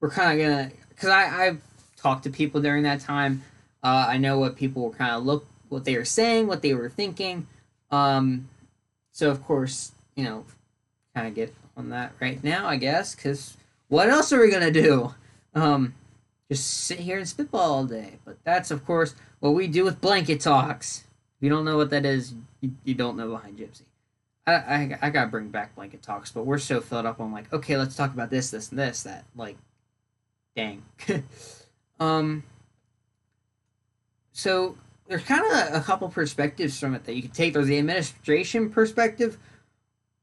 we're 0.00 0.10
kind 0.10 0.40
of 0.40 0.44
gonna, 0.44 0.70
because 0.88 1.10
I, 1.10 1.44
I've 1.46 1.60
talked 1.96 2.24
to 2.24 2.30
people 2.30 2.60
during 2.60 2.82
that 2.82 2.98
time. 2.98 3.44
Uh, 3.80 4.06
I 4.08 4.16
know 4.16 4.40
what 4.40 4.56
people 4.56 4.82
were 4.82 4.90
kind 4.90 5.12
of 5.12 5.24
look, 5.24 5.46
what 5.68 5.84
they 5.84 5.96
were 5.96 6.04
saying, 6.04 6.48
what 6.48 6.60
they 6.60 6.74
were 6.74 6.88
thinking. 6.88 7.46
Um, 7.92 8.48
so, 9.12 9.30
of 9.30 9.44
course, 9.44 9.92
you 10.16 10.24
know, 10.24 10.44
kind 11.14 11.28
of 11.28 11.36
get 11.36 11.54
on 11.76 11.90
that 11.90 12.14
right 12.20 12.42
now, 12.42 12.66
I 12.66 12.78
guess, 12.78 13.14
because 13.14 13.56
what 13.86 14.08
else 14.08 14.32
are 14.32 14.40
we 14.40 14.50
gonna 14.50 14.72
do? 14.72 15.14
Um, 15.54 15.94
just 16.52 16.84
sit 16.84 17.00
here 17.00 17.18
and 17.18 17.28
spitball 17.28 17.60
all 17.60 17.84
day. 17.84 18.18
But 18.24 18.38
that's, 18.44 18.70
of 18.70 18.84
course, 18.84 19.14
what 19.40 19.50
we 19.50 19.66
do 19.66 19.84
with 19.84 20.00
blanket 20.00 20.40
talks. 20.40 21.04
If 21.36 21.44
you 21.44 21.48
don't 21.48 21.64
know 21.64 21.76
what 21.76 21.90
that 21.90 22.04
is, 22.04 22.34
you, 22.60 22.72
you 22.84 22.94
don't 22.94 23.16
know 23.16 23.30
behind 23.30 23.58
Gypsy. 23.58 23.82
I, 24.46 24.52
I, 24.54 24.98
I 25.02 25.10
gotta 25.10 25.28
bring 25.28 25.48
back 25.48 25.74
blanket 25.74 26.02
talks, 26.02 26.30
but 26.30 26.44
we're 26.44 26.58
so 26.58 26.80
filled 26.80 27.06
up 27.06 27.20
on 27.20 27.32
like, 27.32 27.52
okay, 27.52 27.76
let's 27.76 27.96
talk 27.96 28.12
about 28.12 28.30
this, 28.30 28.50
this, 28.50 28.70
and 28.70 28.78
this, 28.78 29.02
that, 29.04 29.24
like, 29.36 29.56
dang. 30.56 30.82
Um, 32.00 32.42
so 34.32 34.76
there's 35.06 35.22
kind 35.22 35.44
of 35.44 35.74
a, 35.74 35.84
couple 35.84 36.08
perspectives 36.08 36.80
from 36.80 36.96
it 36.96 37.04
that 37.04 37.14
you 37.14 37.22
could 37.22 37.34
take. 37.34 37.54
There's 37.54 37.68
the 37.68 37.78
administration 37.78 38.70
perspective, 38.70 39.38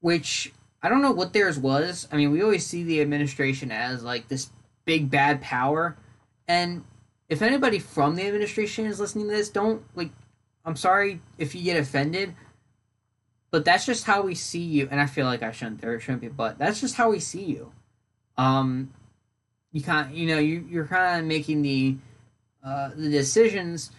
which 0.01 0.51
I 0.83 0.89
don't 0.89 1.01
know 1.01 1.13
what 1.13 1.31
theirs 1.31 1.57
was. 1.57 2.05
I 2.12 2.17
mean, 2.17 2.31
we 2.31 2.41
always 2.41 2.65
see 2.65 2.83
the 2.83 3.00
administration 3.00 3.71
as 3.71 4.03
like 4.03 4.27
this 4.27 4.50
big 4.83 5.09
bad 5.09 5.41
power, 5.41 5.95
and 6.50 6.84
if 7.29 7.44
anybody 7.44 7.77
from 7.77 8.15
the 8.15 8.25
administration 8.25 8.88
is 8.88 9.00
listening 9.00 9.29
to 9.29 9.36
this, 9.36 9.50
don't 9.50 9.84
like. 9.96 10.10
I'm 10.65 10.75
sorry 10.75 11.22
if 11.38 11.56
you 11.56 11.63
get 11.63 11.77
offended, 11.77 12.34
but 13.51 13.63
that's 13.63 13.86
just 13.86 14.06
how 14.06 14.24
we 14.24 14.36
see 14.36 14.63
you. 14.63 14.89
And 14.91 15.00
I 15.00 15.06
feel 15.06 15.27
like 15.27 15.44
I 15.44 15.51
shouldn't. 15.51 15.79
There 15.79 15.98
shouldn't 16.00 16.22
be, 16.22 16.27
but 16.27 16.58
that's 16.58 16.82
just 16.82 16.96
how 16.96 17.12
we 17.12 17.20
see 17.20 17.44
you. 17.44 17.72
Um, 18.36 18.91
you 19.72 19.82
can't. 19.82 20.13
You 20.13 20.27
know, 20.27 20.39
you 20.39 20.65
you're 20.68 20.88
kind 20.88 21.20
of 21.20 21.25
making 21.27 21.62
the 21.62 21.98
uh, 22.65 22.89
the 22.96 23.10
decisions 23.10 23.91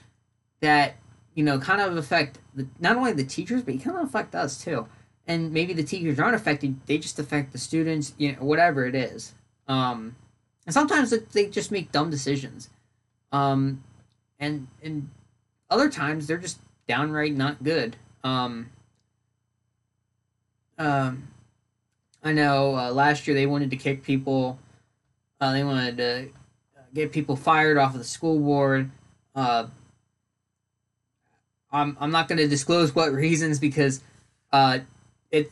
that 0.59 0.97
you 1.35 1.45
know 1.45 1.61
kind 1.61 1.80
of 1.80 1.97
affect 1.97 2.40
the, 2.57 2.66
not 2.80 2.97
only 2.97 3.12
the 3.12 3.25
teachers, 3.25 3.62
but 3.62 3.75
you 3.75 3.80
kind 3.80 3.97
of 3.97 4.02
affect 4.02 4.35
us 4.35 4.62
too. 4.62 4.88
And 5.28 5.52
maybe 5.52 5.73
the 5.73 5.85
teachers 5.85 6.19
aren't 6.19 6.35
affected; 6.35 6.80
they 6.87 6.99
just 6.99 7.21
affect 7.21 7.52
the 7.52 7.59
students. 7.59 8.12
You 8.19 8.33
know, 8.33 8.42
whatever 8.42 8.87
it 8.87 8.97
is. 8.97 9.35
Um, 9.69 10.16
and 10.70 10.74
sometimes 10.74 11.10
they 11.32 11.46
just 11.48 11.72
make 11.72 11.90
dumb 11.90 12.10
decisions. 12.10 12.70
Um, 13.32 13.82
and 14.38 14.68
and 14.80 15.10
other 15.68 15.90
times 15.90 16.28
they're 16.28 16.38
just 16.38 16.60
downright 16.86 17.34
not 17.34 17.64
good. 17.64 17.96
Um, 18.22 18.70
um, 20.78 21.26
I 22.22 22.32
know 22.32 22.76
uh, 22.76 22.92
last 22.92 23.26
year 23.26 23.34
they 23.34 23.46
wanted 23.46 23.70
to 23.70 23.76
kick 23.76 24.04
people. 24.04 24.60
Uh, 25.40 25.52
they 25.54 25.64
wanted 25.64 25.96
to 25.96 26.28
get 26.94 27.10
people 27.10 27.34
fired 27.34 27.76
off 27.76 27.94
of 27.94 27.98
the 27.98 28.04
school 28.04 28.38
board. 28.38 28.92
Uh, 29.34 29.66
I'm 31.72 31.96
I'm 31.98 32.12
not 32.12 32.28
going 32.28 32.38
to 32.38 32.46
disclose 32.46 32.94
what 32.94 33.12
reasons 33.12 33.58
because 33.58 34.02
uh, 34.52 34.78
it 35.32 35.50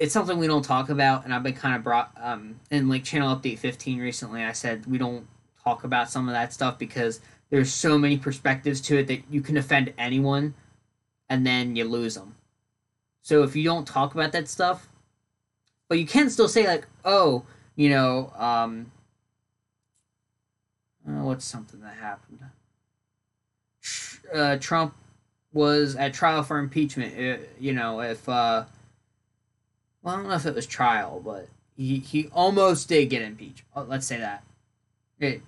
it's 0.00 0.14
something 0.14 0.38
we 0.38 0.46
don't 0.46 0.64
talk 0.64 0.88
about, 0.88 1.24
and 1.24 1.34
I've 1.34 1.42
been 1.42 1.54
kind 1.54 1.76
of 1.76 1.84
brought 1.84 2.10
um 2.20 2.58
in 2.70 2.88
like 2.88 3.04
channel 3.04 3.36
update 3.36 3.58
15 3.58 4.00
recently. 4.00 4.42
I 4.42 4.52
said 4.52 4.86
we 4.86 4.98
don't 4.98 5.28
talk 5.62 5.84
about 5.84 6.10
some 6.10 6.26
of 6.26 6.32
that 6.32 6.52
stuff 6.52 6.78
because 6.78 7.20
there's 7.50 7.72
so 7.72 7.98
many 7.98 8.16
perspectives 8.16 8.80
to 8.82 8.98
it 8.98 9.06
that 9.08 9.22
you 9.30 9.42
can 9.42 9.58
offend 9.58 9.92
anyone, 9.98 10.54
and 11.28 11.46
then 11.46 11.76
you 11.76 11.84
lose 11.84 12.14
them. 12.14 12.34
So 13.22 13.42
if 13.42 13.54
you 13.54 13.62
don't 13.62 13.86
talk 13.86 14.14
about 14.14 14.32
that 14.32 14.48
stuff, 14.48 14.88
but 15.88 15.98
you 15.98 16.06
can 16.06 16.30
still 16.30 16.48
say 16.48 16.66
like, 16.66 16.86
oh, 17.04 17.44
you 17.76 17.90
know, 17.90 18.32
um, 18.36 18.90
uh, 21.06 21.22
what's 21.24 21.44
something 21.44 21.80
that 21.80 21.96
happened? 21.96 22.40
Uh, 24.32 24.56
Trump 24.56 24.94
was 25.52 25.94
at 25.96 26.14
trial 26.14 26.42
for 26.42 26.58
impeachment. 26.58 27.18
Uh, 27.18 27.44
you 27.58 27.74
know, 27.74 28.00
if 28.00 28.26
uh, 28.28 28.64
well, 30.02 30.14
I 30.14 30.18
don't 30.18 30.28
know 30.28 30.34
if 30.34 30.46
it 30.46 30.54
was 30.54 30.66
trial, 30.66 31.20
but 31.24 31.48
he 31.76 31.98
he 31.98 32.28
almost 32.28 32.88
did 32.88 33.10
get 33.10 33.22
impeached. 33.22 33.62
Oh, 33.74 33.82
let's 33.82 34.06
say 34.06 34.18
that. 34.18 34.44
It 35.18 35.42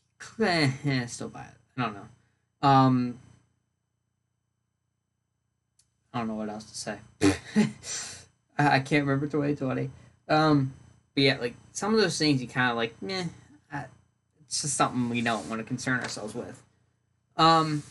eh, 0.40 1.06
still 1.06 1.28
bad. 1.28 1.52
I 1.76 1.82
don't 1.82 1.94
know. 1.94 2.68
Um, 2.68 3.18
I 6.12 6.18
don't 6.18 6.28
know 6.28 6.34
what 6.34 6.48
else 6.48 6.64
to 6.64 6.76
say. 6.76 6.98
I 8.58 8.80
can't 8.80 9.06
remember 9.06 9.26
2020. 9.26 9.90
Um, 10.28 10.74
but 11.14 11.22
yeah, 11.22 11.38
like 11.40 11.54
some 11.72 11.94
of 11.94 12.00
those 12.00 12.18
things 12.18 12.42
you 12.42 12.48
kind 12.48 12.70
of 12.70 12.76
like, 12.76 13.00
meh. 13.00 13.24
It's 14.48 14.62
just 14.62 14.76
something 14.78 15.10
we 15.10 15.20
don't 15.20 15.46
want 15.50 15.60
to 15.60 15.64
concern 15.64 16.00
ourselves 16.00 16.34
with. 16.34 16.62
Um, 17.36 17.82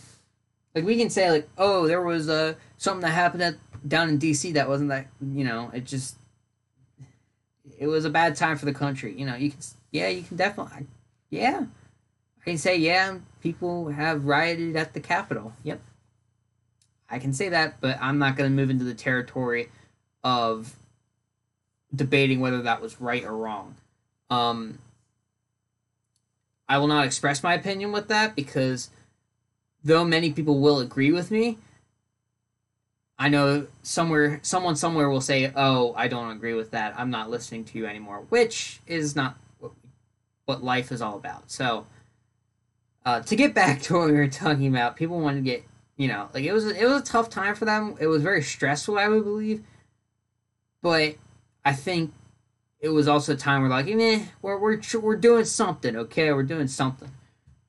like 0.74 0.84
we 0.84 0.98
can 0.98 1.12
say 1.12 1.30
like, 1.30 1.48
oh, 1.56 1.88
there 1.88 2.02
was 2.02 2.30
uh 2.30 2.56
something 2.78 3.02
that 3.02 3.12
happened 3.12 3.44
at 3.44 3.56
down 3.88 4.10
in 4.10 4.18
D.C. 4.18 4.54
that 4.54 4.68
wasn't 4.68 4.90
that 4.90 5.08
you 5.22 5.44
know 5.44 5.72
it 5.74 5.86
just 5.86 6.18
it 7.78 7.88
was 7.88 8.06
a 8.06 8.10
bad 8.10 8.36
time 8.36 8.58
for 8.58 8.66
the 8.66 8.74
country. 8.74 9.14
You 9.18 9.26
know, 9.26 9.36
you 9.36 9.52
can 9.52 9.60
yeah, 9.92 10.08
you 10.10 10.24
can 10.24 10.38
definitely 10.38 10.88
yeah, 11.30 11.66
I 12.42 12.44
can 12.44 12.58
say 12.58 12.78
yeah, 12.78 13.18
people 13.42 13.90
have 13.90 14.26
rioted 14.26 14.76
at 14.76 14.94
the 14.94 15.00
Capitol. 15.00 15.54
Yep, 15.64 15.82
I 17.10 17.20
can 17.20 17.34
say 17.34 17.50
that, 17.50 17.80
but 17.82 17.98
I'm 18.02 18.20
not 18.20 18.36
going 18.36 18.50
to 18.50 18.56
move 18.56 18.70
into 18.70 18.84
the 18.84 18.94
territory 18.94 19.70
of 20.24 20.76
debating 21.96 22.40
whether 22.40 22.62
that 22.64 22.82
was 22.82 23.00
right 23.00 23.24
or 23.24 23.36
wrong. 23.36 23.76
Um, 24.30 24.80
I 26.68 26.78
will 26.80 26.88
not 26.88 27.06
express 27.06 27.44
my 27.44 27.54
opinion 27.54 27.92
with 27.92 28.10
that 28.10 28.36
because 28.36 28.90
though 29.84 30.04
many 30.04 30.34
people 30.34 30.60
will 30.60 30.80
agree 30.80 31.12
with 31.12 31.32
me, 31.32 31.58
I 33.20 33.30
know 33.30 33.68
somewhere 33.82 34.40
someone 34.44 34.76
somewhere 34.76 35.10
will 35.10 35.22
say, 35.22 35.52
"Oh, 35.56 35.94
I 35.96 36.08
don't 36.08 36.32
agree 36.32 36.54
with 36.54 36.72
that. 36.72 36.94
I'm 36.98 37.10
not 37.10 37.30
listening 37.30 37.64
to 37.66 37.78
you 37.78 37.88
anymore," 37.88 38.26
which 38.30 38.80
is 38.86 39.16
not 39.16 39.38
what, 40.46 40.64
life 40.64 40.92
is 40.92 41.02
all 41.02 41.18
about. 41.18 41.52
So, 41.52 41.88
uh, 43.06 43.22
to 43.22 43.36
get 43.36 43.54
back 43.54 43.82
to 43.84 43.96
what 43.96 44.08
we 44.08 44.14
were 44.14 44.28
talking 44.28 44.68
about, 44.68 44.96
people 44.96 45.20
want 45.20 45.38
to 45.38 45.42
get, 45.42 45.64
you 45.98 46.08
know, 46.08 46.30
like 46.34 46.44
it 46.44 46.54
was 46.54 46.68
it 46.68 46.86
was 46.86 47.02
a 47.02 47.06
tough 47.06 47.30
time 47.30 47.56
for 47.56 47.66
them. 47.66 47.96
It 48.00 48.08
was 48.08 48.22
very 48.22 48.44
stressful, 48.44 48.98
I 48.98 49.08
would 49.08 49.24
believe. 49.24 49.64
But 50.84 51.16
I 51.66 51.74
think 51.74 52.14
it 52.80 52.90
was 52.90 53.08
also 53.08 53.34
a 53.34 53.38
time 53.38 53.62
where 53.62 53.70
like, 53.72 53.88
eh, 53.88 54.26
we're 54.42 54.58
we're 54.60 54.80
we're 55.02 55.16
doing 55.16 55.46
something, 55.46 55.96
okay? 55.96 56.32
We're 56.32 56.44
doing 56.44 56.68
something. 56.68 57.10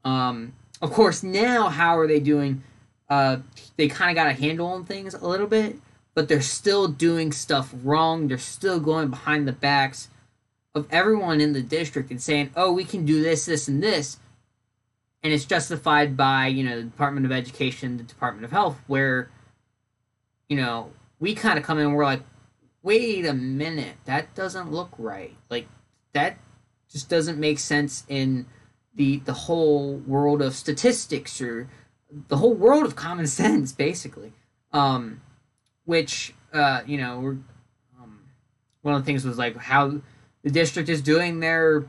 Um, 0.05 0.53
of 0.83 0.93
course, 0.93 1.23
now 1.23 1.69
how 1.69 1.99
are 1.99 2.07
they 2.07 2.21
doing? 2.21 2.63
Uh, 3.09 3.39
they 3.77 3.89
kind 3.89 4.11
of 4.11 4.15
got 4.15 4.27
a 4.29 4.33
handle 4.33 4.67
on 4.67 4.85
things 4.85 5.15
a 5.15 5.27
little 5.27 5.47
bit, 5.47 5.77
but 6.15 6.29
they're 6.29 6.43
still 6.43 6.89
doing 6.89 7.33
stuff 7.33 7.75
wrong. 7.83 8.29
They're 8.29 8.39
still 8.39 8.81
going 8.81 9.09
behind 9.09 9.49
the 9.49 9.53
backs 9.53 10.09
of 10.75 10.87
everyone 10.91 11.41
in 11.41 11.53
the 11.53 11.63
district 11.63 12.11
and 12.11 12.21
saying, 12.21 12.51
"Oh, 12.55 12.73
we 12.73 12.85
can 12.85 13.07
do 13.07 13.23
this, 13.23 13.47
this, 13.47 13.69
and 13.69 13.83
this," 13.83 14.19
and 15.23 15.33
it's 15.33 15.45
justified 15.45 16.17
by 16.17 16.47
you 16.49 16.65
know 16.65 16.77
the 16.77 16.85
Department 16.85 17.25
of 17.27 17.33
Education, 17.33 17.97
the 17.97 18.03
Department 18.03 18.45
of 18.45 18.51
Health, 18.51 18.79
where 18.87 19.31
you 20.49 20.57
know 20.57 20.91
we 21.19 21.35
kind 21.35 21.59
of 21.59 21.65
come 21.65 21.79
in 21.79 21.87
and 21.87 21.95
we're 21.95 22.05
like, 22.05 22.23
wait 22.83 23.27
a 23.27 23.35
minute, 23.35 23.97
that 24.05 24.35
doesn't 24.35 24.73
look 24.73 24.91
right. 24.99 25.35
Like 25.51 25.67
that 26.13 26.39
just 26.91 27.09
doesn't 27.09 27.39
make 27.39 27.59
sense 27.59 28.05
in 28.09 28.47
the 28.95 29.19
the 29.21 29.33
whole 29.33 29.97
world 29.97 30.43
of 30.43 30.55
statistics 30.55 31.41
or 31.41 31.69
the 32.29 32.37
whole 32.37 32.55
world 32.55 32.85
of 32.85 32.97
common 32.97 33.27
sense, 33.27 33.73
basically. 33.73 34.33
Um, 34.73 35.21
which 35.85 36.35
uh, 36.53 36.83
you 36.87 36.99
know, 36.99 37.39
um, 38.01 38.21
one 38.83 38.95
of 38.95 39.03
the 39.03 39.07
things 39.07 39.25
was 39.25 39.39
like 39.39 39.57
how 39.57 40.01
the 40.43 40.51
district 40.51 40.89
is 40.89 41.03
doing 41.03 41.41
their 41.41 41.87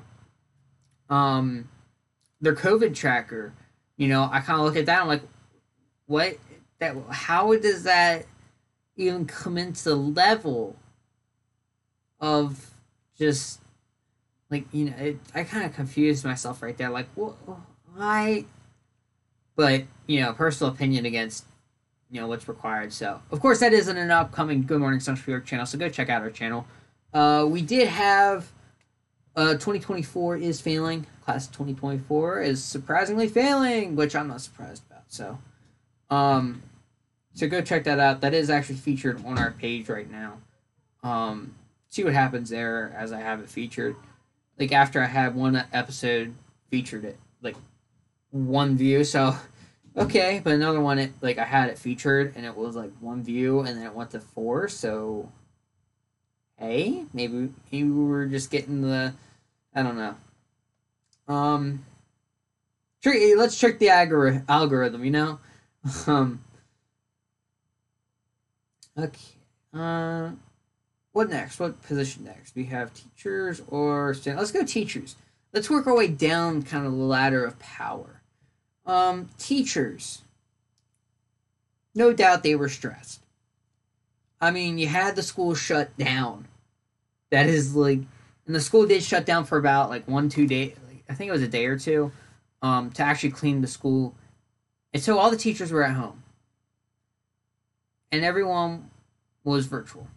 um 1.09 1.67
their 2.41 2.55
COVID 2.55 2.95
tracker. 2.95 3.53
You 3.97 4.07
know, 4.07 4.29
I 4.31 4.39
kind 4.39 4.59
of 4.59 4.65
look 4.65 4.77
at 4.77 4.85
that. 4.85 5.01
I'm 5.01 5.07
like, 5.07 5.23
what? 6.05 6.37
That 6.79 6.95
how 7.09 7.53
does 7.57 7.83
that 7.83 8.25
even 8.95 9.25
come 9.25 9.57
into 9.57 9.83
the 9.83 9.95
level 9.95 10.75
of 12.19 12.71
just 13.17 13.61
like 14.49 14.65
you 14.73 14.85
know 14.85 14.95
it, 14.97 15.17
i 15.33 15.43
kind 15.43 15.65
of 15.65 15.73
confused 15.73 16.25
myself 16.25 16.61
right 16.61 16.77
there 16.77 16.89
like 16.89 17.07
what 17.15 17.35
why 17.95 18.45
but 19.59 19.83
you 20.07 20.21
know 20.21 20.31
personal 20.31 20.71
opinion 20.71 21.05
against 21.05 21.43
you 22.09 22.21
know 22.21 22.27
what's 22.27 22.47
required. 22.47 22.93
So 22.93 23.19
of 23.29 23.41
course 23.41 23.59
that 23.59 23.73
isn't 23.73 23.97
an 23.97 24.09
upcoming 24.09 24.65
good 24.65 24.79
morning 24.79 25.01
york 25.27 25.45
channel 25.45 25.65
so 25.65 25.77
go 25.77 25.89
check 25.89 26.09
out 26.09 26.21
our 26.21 26.29
channel. 26.29 26.65
Uh 27.13 27.45
we 27.45 27.61
did 27.61 27.89
have 27.89 28.53
uh 29.35 29.55
2024 29.55 30.37
is 30.37 30.61
failing. 30.61 31.05
Class 31.25 31.47
2024 31.47 32.41
is 32.41 32.63
surprisingly 32.63 33.27
failing 33.27 33.97
which 33.97 34.15
i'm 34.15 34.29
not 34.29 34.39
surprised 34.39 34.81
about 34.89 35.03
so 35.09 35.37
um 36.09 36.61
so 37.33 37.45
go 37.49 37.61
check 37.61 37.83
that 37.83 37.99
out. 37.99 38.21
That 38.21 38.33
is 38.33 38.49
actually 38.49 38.75
featured 38.77 39.25
on 39.25 39.37
our 39.37 39.51
page 39.51 39.89
right 39.89 40.09
now. 40.09 40.37
Um 41.03 41.55
see 41.89 42.05
what 42.05 42.13
happens 42.13 42.49
there 42.49 42.95
as 42.97 43.11
I 43.11 43.19
have 43.19 43.41
it 43.41 43.49
featured. 43.49 43.97
Like 44.57 44.71
after 44.71 45.03
I 45.03 45.07
had 45.07 45.35
one 45.35 45.65
episode 45.73 46.33
featured 46.69 47.03
it, 47.03 47.17
like 47.41 47.57
one 48.31 48.77
view. 48.77 49.03
So 49.03 49.35
okay, 49.97 50.41
but 50.43 50.53
another 50.53 50.81
one 50.81 50.99
it 50.99 51.11
like 51.21 51.37
I 51.37 51.45
had 51.45 51.69
it 51.69 51.77
featured 51.77 52.33
and 52.35 52.45
it 52.45 52.55
was 52.55 52.75
like 52.75 52.91
one 52.99 53.23
view 53.23 53.59
and 53.59 53.77
then 53.77 53.85
it 53.85 53.93
went 53.93 54.11
to 54.11 54.19
four. 54.19 54.67
So 54.67 55.31
hey, 56.57 57.03
maybe 57.13 57.49
maybe 57.71 57.89
we 57.89 58.03
were 58.03 58.25
just 58.25 58.51
getting 58.51 58.81
the 58.81 59.13
I 59.73 59.83
don't 59.83 59.97
know. 59.97 60.15
Um, 61.33 61.85
let's 63.05 63.59
check 63.59 63.79
the 63.79 63.87
algor- 63.87 64.43
algorithm. 64.49 65.05
You 65.05 65.11
know, 65.11 65.39
um. 66.07 66.41
Okay. 68.97 69.17
Uh 69.73 70.31
what 71.11 71.29
next? 71.29 71.59
What 71.59 71.81
position 71.81 72.23
next? 72.23 72.55
We 72.55 72.65
have 72.65 72.93
teachers 72.93 73.61
or 73.67 74.13
stand. 74.13 74.37
Let's 74.37 74.51
go 74.51 74.63
teachers. 74.63 75.15
Let's 75.53 75.69
work 75.69 75.87
our 75.87 75.95
way 75.95 76.07
down 76.07 76.63
kind 76.63 76.85
of 76.85 76.91
the 76.91 76.97
ladder 76.97 77.43
of 77.43 77.57
power. 77.59 78.18
Um, 78.89 79.29
teachers. 79.37 80.23
No 81.93 82.11
doubt 82.11 82.41
they 82.41 82.55
were 82.55 82.69
stressed. 82.69 83.21
I 84.41 84.49
mean, 84.49 84.79
you 84.79 84.87
had 84.87 85.15
the 85.15 85.21
school 85.21 85.53
shut 85.53 85.95
down. 85.97 86.47
That 87.29 87.45
is 87.45 87.75
like, 87.75 87.99
and 88.47 88.55
the 88.55 88.59
school 88.59 88.87
did 88.87 89.03
shut 89.03 89.27
down 89.27 89.45
for 89.45 89.59
about 89.59 89.91
like 89.91 90.07
one, 90.07 90.27
two 90.27 90.47
days. 90.47 90.75
Like, 90.87 91.03
I 91.07 91.13
think 91.13 91.29
it 91.29 91.33
was 91.33 91.43
a 91.43 91.47
day 91.47 91.67
or 91.67 91.77
two, 91.77 92.11
um, 92.63 92.89
to 92.91 93.03
actually 93.03 93.29
clean 93.29 93.61
the 93.61 93.67
school, 93.67 94.15
and 94.91 95.03
so 95.03 95.19
all 95.19 95.29
the 95.29 95.37
teachers 95.37 95.71
were 95.71 95.83
at 95.83 95.93
home, 95.93 96.23
and 98.11 98.23
everyone 98.23 98.89
was 99.43 99.67
virtual. 99.67 100.07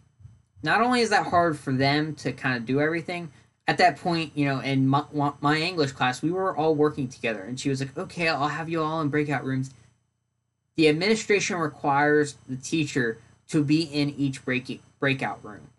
Not 0.63 0.81
only 0.81 1.01
is 1.01 1.11
that 1.11 1.27
hard 1.27 1.59
for 1.59 1.73
them 1.73 2.15
to 2.15 2.31
kind 2.31 2.57
of 2.57 2.65
do 2.65 2.81
everything, 2.81 3.31
at 3.67 3.77
that 3.77 3.97
point, 3.97 4.31
you 4.35 4.45
know, 4.45 4.59
in 4.59 4.87
my, 4.87 5.03
my 5.39 5.57
English 5.57 5.93
class, 5.93 6.21
we 6.21 6.31
were 6.31 6.55
all 6.55 6.75
working 6.75 7.07
together, 7.07 7.41
and 7.41 7.59
she 7.59 7.69
was 7.69 7.79
like, 7.79 7.97
"Okay, 7.97 8.27
I'll 8.27 8.49
have 8.49 8.69
you 8.69 8.81
all 8.81 9.01
in 9.01 9.09
breakout 9.09 9.45
rooms." 9.45 9.71
The 10.75 10.89
administration 10.89 11.57
requires 11.57 12.35
the 12.47 12.57
teacher 12.57 13.19
to 13.49 13.63
be 13.63 13.83
in 13.83 14.09
each 14.09 14.43
break 14.43 14.81
breakout 14.99 15.43
room, 15.43 15.69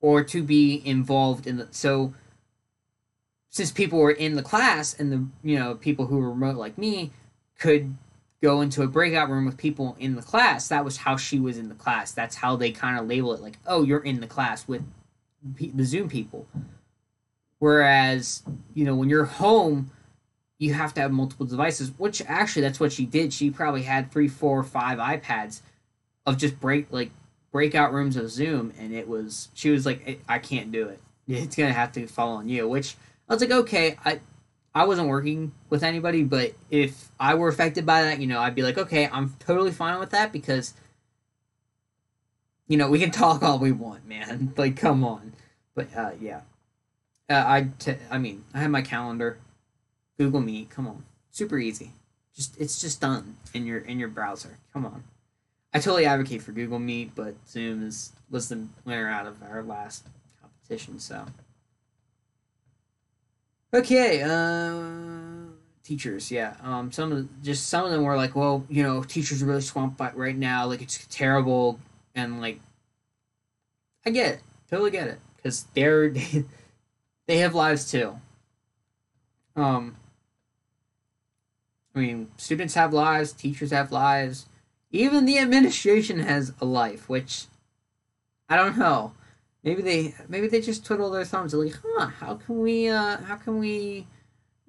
or 0.00 0.24
to 0.24 0.42
be 0.42 0.82
involved 0.84 1.46
in 1.46 1.58
the 1.58 1.68
so. 1.70 2.14
Since 3.50 3.72
people 3.72 3.98
were 3.98 4.10
in 4.10 4.34
the 4.34 4.42
class, 4.42 4.94
and 4.98 5.12
the 5.12 5.26
you 5.46 5.58
know 5.58 5.74
people 5.74 6.06
who 6.06 6.18
were 6.18 6.30
remote 6.30 6.56
like 6.56 6.78
me 6.78 7.10
could 7.58 7.94
go 8.42 8.60
into 8.60 8.82
a 8.82 8.86
breakout 8.86 9.30
room 9.30 9.46
with 9.46 9.56
people 9.56 9.96
in 9.98 10.14
the 10.14 10.22
class, 10.22 10.68
that 10.68 10.84
was 10.84 10.98
how 10.98 11.16
she 11.16 11.38
was 11.38 11.58
in 11.58 11.68
the 11.68 11.74
class. 11.74 12.12
That's 12.12 12.36
how 12.36 12.56
they 12.56 12.70
kind 12.70 12.98
of 12.98 13.06
label 13.06 13.34
it, 13.34 13.40
like, 13.42 13.58
"Oh, 13.66 13.82
you're 13.82 14.00
in 14.00 14.20
the 14.20 14.26
class 14.26 14.66
with 14.66 14.82
the 15.42 15.84
Zoom 15.84 16.08
people." 16.08 16.46
Whereas, 17.58 18.42
you 18.74 18.84
know, 18.84 18.94
when 18.94 19.08
you're 19.08 19.24
home, 19.24 19.90
you 20.58 20.74
have 20.74 20.94
to 20.94 21.00
have 21.00 21.12
multiple 21.12 21.46
devices, 21.46 21.92
which 21.98 22.22
actually 22.26 22.62
that's 22.62 22.80
what 22.80 22.92
she 22.92 23.04
did. 23.04 23.32
She 23.32 23.50
probably 23.50 23.82
had 23.82 24.10
three, 24.10 24.28
four, 24.28 24.62
five 24.62 24.98
iPads 24.98 25.60
of 26.24 26.38
just 26.38 26.60
break 26.60 26.86
like 26.90 27.10
breakout 27.52 27.92
rooms 27.92 28.16
of 28.16 28.30
Zoom, 28.30 28.72
and 28.78 28.94
it 28.94 29.08
was 29.08 29.48
she 29.54 29.70
was 29.70 29.86
like, 29.86 30.20
I 30.28 30.38
can't 30.38 30.72
do 30.72 30.88
it. 30.88 31.00
It's 31.28 31.56
gonna 31.56 31.72
have 31.72 31.92
to 31.92 32.06
fall 32.06 32.36
on 32.36 32.48
you. 32.48 32.68
Which 32.68 32.96
I 33.28 33.34
was 33.34 33.40
like, 33.42 33.50
okay, 33.50 33.96
I 34.04 34.20
I 34.74 34.84
wasn't 34.84 35.08
working 35.08 35.52
with 35.70 35.82
anybody, 35.82 36.22
but 36.22 36.52
if 36.70 37.10
I 37.18 37.34
were 37.34 37.48
affected 37.48 37.86
by 37.86 38.02
that, 38.02 38.20
you 38.20 38.26
know, 38.26 38.40
I'd 38.40 38.54
be 38.54 38.62
like, 38.62 38.78
okay, 38.78 39.08
I'm 39.10 39.34
totally 39.38 39.72
fine 39.72 39.98
with 39.98 40.10
that 40.10 40.32
because 40.32 40.74
you 42.68 42.76
know 42.76 42.90
we 42.90 42.98
can 42.98 43.10
talk 43.10 43.42
all 43.42 43.58
we 43.58 43.72
want, 43.72 44.06
man. 44.06 44.52
Like, 44.58 44.76
come 44.76 45.04
on. 45.04 45.32
But 45.74 45.94
uh, 45.96 46.10
yeah. 46.20 46.40
Uh, 47.28 47.44
I, 47.46 47.68
t- 47.78 47.96
I 48.10 48.18
mean, 48.18 48.44
I 48.54 48.60
have 48.60 48.70
my 48.70 48.82
calendar, 48.82 49.38
Google 50.18 50.40
Meet. 50.40 50.70
Come 50.70 50.86
on, 50.86 51.04
super 51.30 51.58
easy. 51.58 51.90
Just 52.34 52.60
it's 52.60 52.80
just 52.80 53.00
done 53.00 53.36
in 53.54 53.66
your 53.66 53.78
in 53.78 53.98
your 53.98 54.08
browser. 54.08 54.58
Come 54.72 54.84
on. 54.86 55.04
I 55.72 55.78
totally 55.78 56.06
advocate 56.06 56.42
for 56.42 56.52
Google 56.52 56.78
Meet, 56.78 57.14
but 57.14 57.34
Zoom 57.48 57.86
is 57.86 58.12
was 58.30 58.48
the 58.48 58.66
winner 58.84 59.08
out 59.08 59.26
of 59.26 59.42
our 59.42 59.62
last 59.62 60.06
competition. 60.40 61.00
So 61.00 61.26
okay, 63.74 64.22
uh, 64.22 65.50
teachers, 65.82 66.30
yeah. 66.30 66.54
Um, 66.62 66.92
some 66.92 67.10
of 67.10 67.18
the, 67.18 67.28
just 67.42 67.68
some 67.68 67.84
of 67.84 67.90
them 67.90 68.02
were 68.04 68.16
like, 68.16 68.36
well, 68.36 68.64
you 68.68 68.82
know, 68.82 69.02
teachers 69.02 69.42
are 69.42 69.46
really 69.46 69.60
swamped 69.62 69.96
by 69.96 70.12
right 70.12 70.36
now. 70.36 70.66
Like 70.66 70.82
it's 70.82 71.06
terrible, 71.10 71.80
and 72.14 72.40
like 72.40 72.60
I 74.04 74.10
get 74.10 74.34
it, 74.34 74.40
totally 74.70 74.92
get 74.92 75.08
it, 75.08 75.18
because 75.36 75.64
they're. 75.74 76.10
they 76.10 76.44
have 77.34 77.54
lives 77.54 77.90
too. 77.90 78.20
Um, 79.56 79.96
I 81.94 81.98
mean, 81.98 82.28
students 82.36 82.74
have 82.74 82.92
lives, 82.92 83.32
teachers 83.32 83.72
have 83.72 83.90
lives, 83.90 84.46
even 84.90 85.24
the 85.24 85.38
administration 85.38 86.20
has 86.20 86.52
a 86.60 86.64
life, 86.64 87.08
which 87.08 87.46
I 88.48 88.56
don't 88.56 88.78
know. 88.78 89.12
Maybe 89.64 89.82
they 89.82 90.14
maybe 90.28 90.46
they 90.46 90.60
just 90.60 90.84
twiddle 90.84 91.10
their 91.10 91.24
thumbs 91.24 91.52
and 91.52 91.64
like, 91.64 91.76
huh? 91.84 92.06
How 92.06 92.34
can 92.36 92.60
we 92.60 92.88
uh, 92.88 93.18
how 93.18 93.36
can 93.36 93.58
we 93.58 94.06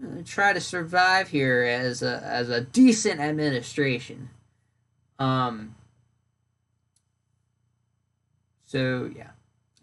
uh, 0.03 0.23
try 0.25 0.53
to 0.53 0.59
survive 0.59 1.29
here 1.29 1.61
as 1.63 2.01
a 2.01 2.21
as 2.23 2.49
a 2.49 2.61
decent 2.61 3.19
administration? 3.19 4.29
Um. 5.19 5.75
So 8.65 9.09
yeah. 9.15 9.31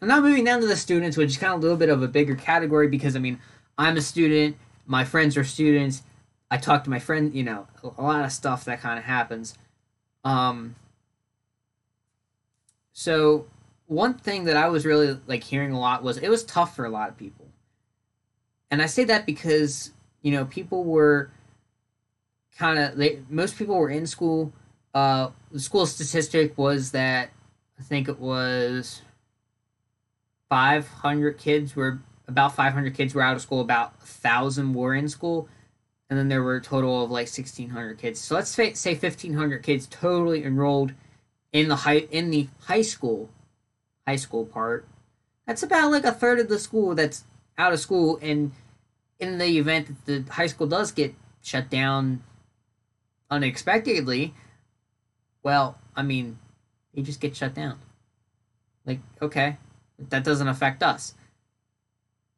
I'm 0.01 0.09
now 0.09 0.21
moving 0.21 0.45
down 0.45 0.61
to 0.61 0.67
the 0.67 0.77
students, 0.77 1.17
which 1.17 1.31
is 1.31 1.37
kind 1.37 1.55
of 1.55 1.61
a 1.61 1.63
little 1.63 1.77
bit 1.77 1.89
of 1.89 2.03
a 2.03 2.09
bigger 2.09 2.35
category 2.35 2.89
because 2.89 3.17
I 3.17 3.19
mean, 3.19 3.39
I'm 3.79 3.97
a 3.97 4.01
student, 4.01 4.57
my 4.87 5.05
friends 5.05 5.37
are 5.37 5.45
students. 5.45 6.03
I 6.51 6.57
talk 6.57 6.85
to 6.85 6.91
my 6.91 6.99
friend, 6.99 7.35
you 7.35 7.43
know, 7.43 7.67
a 7.83 8.03
lot 8.03 8.25
of 8.25 8.33
stuff 8.33 8.65
that 8.67 8.81
kind 8.81 8.99
of 8.99 9.05
happens. 9.05 9.57
Um, 10.25 10.77
so 12.93 13.47
one 13.87 14.15
thing 14.15 14.45
that 14.45 14.57
I 14.57 14.69
was 14.69 14.87
really 14.87 15.19
like 15.27 15.43
hearing 15.43 15.73
a 15.73 15.81
lot 15.81 16.03
was 16.03 16.19
it 16.19 16.29
was 16.29 16.45
tough 16.45 16.75
for 16.77 16.85
a 16.85 16.91
lot 16.91 17.09
of 17.09 17.17
people. 17.17 17.47
And 18.71 18.81
I 18.83 18.87
say 18.87 19.05
that 19.05 19.27
because, 19.27 19.93
you 20.23 20.33
know, 20.33 20.45
people 20.45 20.85
were 20.85 21.31
kind 22.57 22.79
of 22.79 22.97
they 22.97 23.21
most 23.29 23.57
people 23.57 23.77
were 23.77 23.91
in 23.91 24.07
school. 24.07 24.53
Uh 24.95 25.31
the 25.51 25.61
school 25.61 25.87
statistic 25.87 26.57
was 26.57 26.93
that 26.93 27.31
I 27.79 27.83
think 27.83 28.09
it 28.09 28.19
was 28.19 29.03
500 30.49 31.39
kids 31.39 31.75
were 31.75 32.01
about 32.27 32.55
500 32.55 32.95
kids 32.95 33.15
were 33.15 33.23
out 33.23 33.37
of 33.37 33.43
school 33.43 33.61
about 33.61 33.93
1000 33.99 34.73
were 34.75 34.95
in 34.95 35.09
school 35.09 35.49
and 36.09 36.19
then 36.19 36.29
there 36.29 36.43
were 36.43 36.57
a 36.57 36.63
total 36.63 37.03
of 37.03 37.11
like 37.11 37.27
1600 37.27 37.99
kids. 37.99 38.21
So 38.21 38.35
let's 38.35 38.51
say, 38.51 38.75
say 38.75 38.93
1500 38.93 39.63
kids 39.63 39.87
totally 39.87 40.45
enrolled 40.45 40.93
in 41.53 41.69
the 41.69 41.77
high 41.77 42.07
in 42.11 42.31
the 42.31 42.49
high 42.63 42.83
school 42.83 43.31
high 44.07 44.17
school 44.17 44.45
part. 44.45 44.87
That's 45.47 45.63
about 45.63 45.91
like 45.91 46.05
a 46.05 46.13
third 46.13 46.41
of 46.41 46.49
the 46.49 46.59
school 46.59 46.95
that's 46.95 47.25
out 47.57 47.73
of 47.73 47.81
school 47.81 48.19
and 48.23 48.53
in 49.19 49.39
the 49.39 49.59
event 49.59 49.89
that 49.89 50.27
the 50.27 50.33
high 50.33 50.47
school 50.47 50.67
does 50.67 50.93
get 50.93 51.15
shut 51.43 51.71
down 51.71 52.23
unexpectedly 53.31 54.35
well 55.43 55.79
i 55.97 56.03
mean 56.03 56.39
they 56.95 57.03
just 57.03 57.21
get 57.21 57.37
shut 57.37 57.55
down. 57.55 57.79
Like 58.87 59.01
okay 59.21 59.57
that 59.99 60.25
doesn't 60.25 60.49
affect 60.49 60.83
us. 60.83 61.15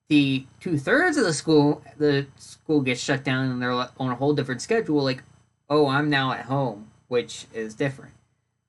The 0.08 0.46
two 0.60 0.78
thirds 0.78 1.16
of 1.16 1.24
the 1.24 1.34
school, 1.34 1.82
the 1.98 2.26
school 2.36 2.80
gets 2.80 3.00
shut 3.00 3.24
down 3.24 3.50
and 3.50 3.60
they're 3.60 3.72
on 3.72 3.90
a 3.98 4.14
whole 4.14 4.34
different 4.34 4.62
schedule. 4.62 5.02
Like, 5.02 5.22
oh, 5.68 5.88
I'm 5.88 6.08
now 6.08 6.32
at 6.32 6.44
home, 6.44 6.90
which 7.08 7.46
is 7.52 7.74
different. 7.74 8.12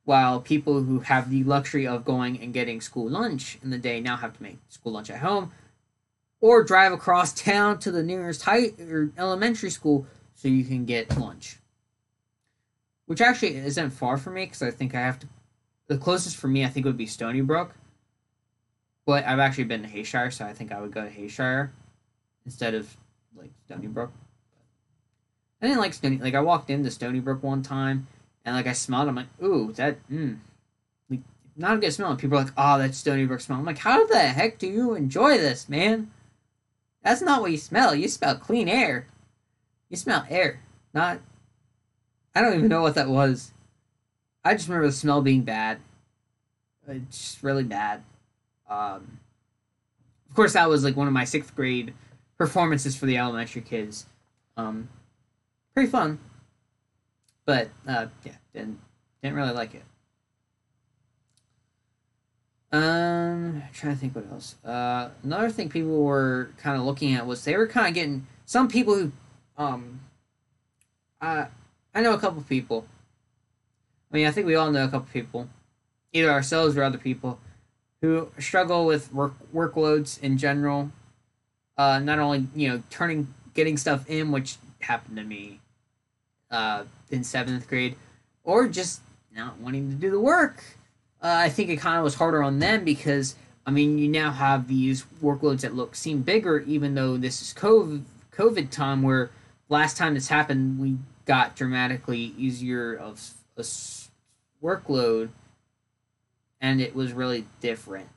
While 0.03 0.39
people 0.39 0.81
who 0.81 0.99
have 1.01 1.29
the 1.29 1.43
luxury 1.43 1.85
of 1.85 2.05
going 2.05 2.41
and 2.41 2.53
getting 2.53 2.81
school 2.81 3.09
lunch 3.09 3.59
in 3.61 3.69
the 3.69 3.77
day 3.77 3.99
now 3.99 4.17
have 4.17 4.35
to 4.37 4.43
make 4.43 4.57
school 4.69 4.93
lunch 4.93 5.09
at 5.09 5.19
home, 5.19 5.51
or 6.39 6.63
drive 6.63 6.93
across 6.93 7.33
town 7.33 7.79
to 7.79 7.91
the 7.91 8.03
nearest 8.03 8.43
high 8.43 8.71
or 8.79 9.11
elementary 9.17 9.69
school 9.69 10.07
so 10.35 10.47
you 10.47 10.63
can 10.63 10.85
get 10.85 11.17
lunch. 11.17 11.57
Which 13.05 13.21
actually 13.21 13.57
isn't 13.57 13.91
far 13.91 14.17
from 14.17 14.35
me 14.35 14.45
because 14.45 14.61
I 14.61 14.71
think 14.71 14.95
I 14.95 15.01
have 15.01 15.19
to. 15.19 15.27
The 15.87 15.97
closest 15.97 16.35
for 16.35 16.47
me, 16.47 16.63
I 16.63 16.67
think, 16.67 16.85
would 16.85 16.97
be 16.97 17.05
Stony 17.05 17.41
Brook 17.41 17.73
but 19.07 19.25
I've 19.25 19.39
actually 19.39 19.63
been 19.63 19.83
to 19.83 19.87
Hayshire, 19.87 20.31
so 20.31 20.45
I 20.45 20.51
think 20.51 20.73
I 20.73 20.81
would 20.81 20.91
go 20.91 21.01
to 21.01 21.09
Hayshire 21.09 21.69
instead 22.45 22.75
of 22.75 22.95
like 23.35 23.51
Stony 23.65 23.87
Brook. 23.87 24.11
I 25.61 25.67
didn't 25.67 25.79
like 25.79 25.93
Stony. 25.93 26.17
Like 26.17 26.35
I 26.35 26.41
walked 26.41 26.69
into 26.69 26.91
Stony 26.91 27.21
Brook 27.21 27.41
one 27.41 27.63
time, 27.63 28.07
and 28.43 28.53
like 28.53 28.67
I 28.67 28.73
smelled. 28.73 29.07
I'm 29.07 29.15
like, 29.15 29.27
ooh, 29.41 29.71
that 29.77 29.97
mm, 30.11 30.37
like 31.09 31.21
not 31.55 31.75
a 31.75 31.77
good 31.77 31.93
smell. 31.93 32.11
And 32.11 32.19
people 32.19 32.37
are 32.37 32.43
like, 32.43 32.53
oh, 32.57 32.77
that 32.79 32.93
Stony 32.93 33.25
Brook 33.25 33.39
smell. 33.39 33.57
I'm 33.57 33.65
like, 33.65 33.77
how 33.77 34.05
the 34.05 34.19
heck 34.19 34.59
do 34.59 34.67
you 34.67 34.93
enjoy 34.93 35.37
this, 35.37 35.69
man? 35.69 36.11
That's 37.01 37.21
not 37.21 37.41
what 37.41 37.51
you 37.51 37.57
smell. 37.57 37.95
You 37.95 38.09
smell 38.09 38.35
clean 38.35 38.67
air. 38.67 39.07
You 39.89 39.95
smell 39.95 40.25
air, 40.29 40.59
not. 40.93 41.21
I 42.35 42.41
don't 42.41 42.55
even 42.55 42.67
know 42.67 42.81
what 42.81 42.95
that 42.95 43.07
was. 43.07 43.53
I 44.43 44.53
just 44.53 44.67
remember 44.67 44.87
the 44.87 44.93
smell 44.93 45.21
being 45.21 45.43
bad. 45.43 45.79
It's 46.85 47.17
just 47.17 47.43
really 47.43 47.63
bad. 47.63 48.03
Um, 48.69 49.19
of 50.29 50.35
course, 50.35 50.53
that 50.53 50.69
was 50.69 50.83
like 50.83 50.95
one 50.95 51.07
of 51.07 51.13
my 51.13 51.23
sixth 51.23 51.55
grade 51.55 51.93
performances 52.37 52.95
for 52.95 53.05
the 53.05 53.17
elementary 53.17 53.61
kids. 53.61 54.05
Um, 54.55 54.89
pretty 55.73 55.89
fun, 55.89 56.19
but 57.45 57.69
uh, 57.87 58.07
yeah, 58.23 58.33
didn't 58.53 58.79
didn't 59.21 59.35
really 59.35 59.53
like 59.53 59.73
it. 59.73 59.83
Um, 62.71 63.63
trying 63.73 63.93
to 63.93 63.99
think 63.99 64.15
what 64.15 64.29
else. 64.31 64.55
Uh, 64.63 65.09
another 65.23 65.49
thing 65.49 65.69
people 65.69 66.03
were 66.03 66.51
kind 66.57 66.77
of 66.77 66.85
looking 66.85 67.13
at 67.13 67.25
was 67.25 67.43
they 67.45 67.55
were 67.55 67.67
kind 67.67 67.87
of 67.87 67.93
getting 67.93 68.27
some 68.45 68.67
people 68.67 68.95
who, 68.95 69.11
um, 69.57 70.01
uh, 71.21 71.45
I 71.95 72.01
know 72.01 72.13
a 72.13 72.19
couple 72.19 72.41
people. 72.43 72.85
I 74.11 74.17
mean, 74.17 74.27
I 74.27 74.31
think 74.31 74.47
we 74.47 74.55
all 74.55 74.69
know 74.69 74.83
a 74.83 74.89
couple 74.89 75.07
people, 75.13 75.47
either 76.11 76.29
ourselves 76.29 76.75
or 76.75 76.83
other 76.83 76.97
people 76.97 77.39
who 78.01 78.29
struggle 78.39 78.85
with 78.85 79.13
work 79.13 79.33
workloads 79.53 80.21
in 80.21 80.37
general. 80.37 80.91
Uh, 81.77 81.99
not 81.99 82.19
only 82.19 82.47
you 82.55 82.69
know 82.69 82.83
turning 82.89 83.33
getting 83.53 83.77
stuff 83.77 84.07
in, 84.09 84.31
which 84.31 84.57
happened 84.81 85.17
to 85.17 85.23
me 85.23 85.59
uh, 86.51 86.83
in 87.09 87.23
seventh 87.23 87.67
grade, 87.67 87.95
or 88.43 88.67
just 88.67 89.01
not 89.35 89.57
wanting 89.59 89.89
to 89.89 89.95
do 89.95 90.09
the 90.11 90.19
work. 90.19 90.63
Uh, 91.21 91.33
I 91.37 91.49
think 91.49 91.69
it 91.69 91.77
kind 91.77 91.97
of 91.97 92.03
was 92.03 92.15
harder 92.15 92.43
on 92.43 92.59
them 92.59 92.83
because 92.83 93.35
I 93.65 93.71
mean 93.71 93.97
you 93.97 94.07
now 94.07 94.31
have 94.31 94.67
these 94.67 95.05
workloads 95.21 95.61
that 95.61 95.75
look 95.75 95.95
seem 95.95 96.21
bigger, 96.21 96.59
even 96.59 96.95
though 96.95 97.17
this 97.17 97.41
is 97.41 97.53
COVID 97.53 98.03
COVID 98.31 98.69
time 98.69 99.01
where 99.01 99.31
last 99.69 99.97
time 99.97 100.13
this 100.13 100.27
happened 100.27 100.79
we 100.79 100.97
got 101.25 101.55
dramatically 101.55 102.33
easier 102.37 102.95
of 102.95 103.33
a 103.57 103.65
workload, 104.63 105.29
and 106.61 106.81
it 106.81 106.95
was 106.95 107.13
really 107.13 107.45
different. 107.61 108.09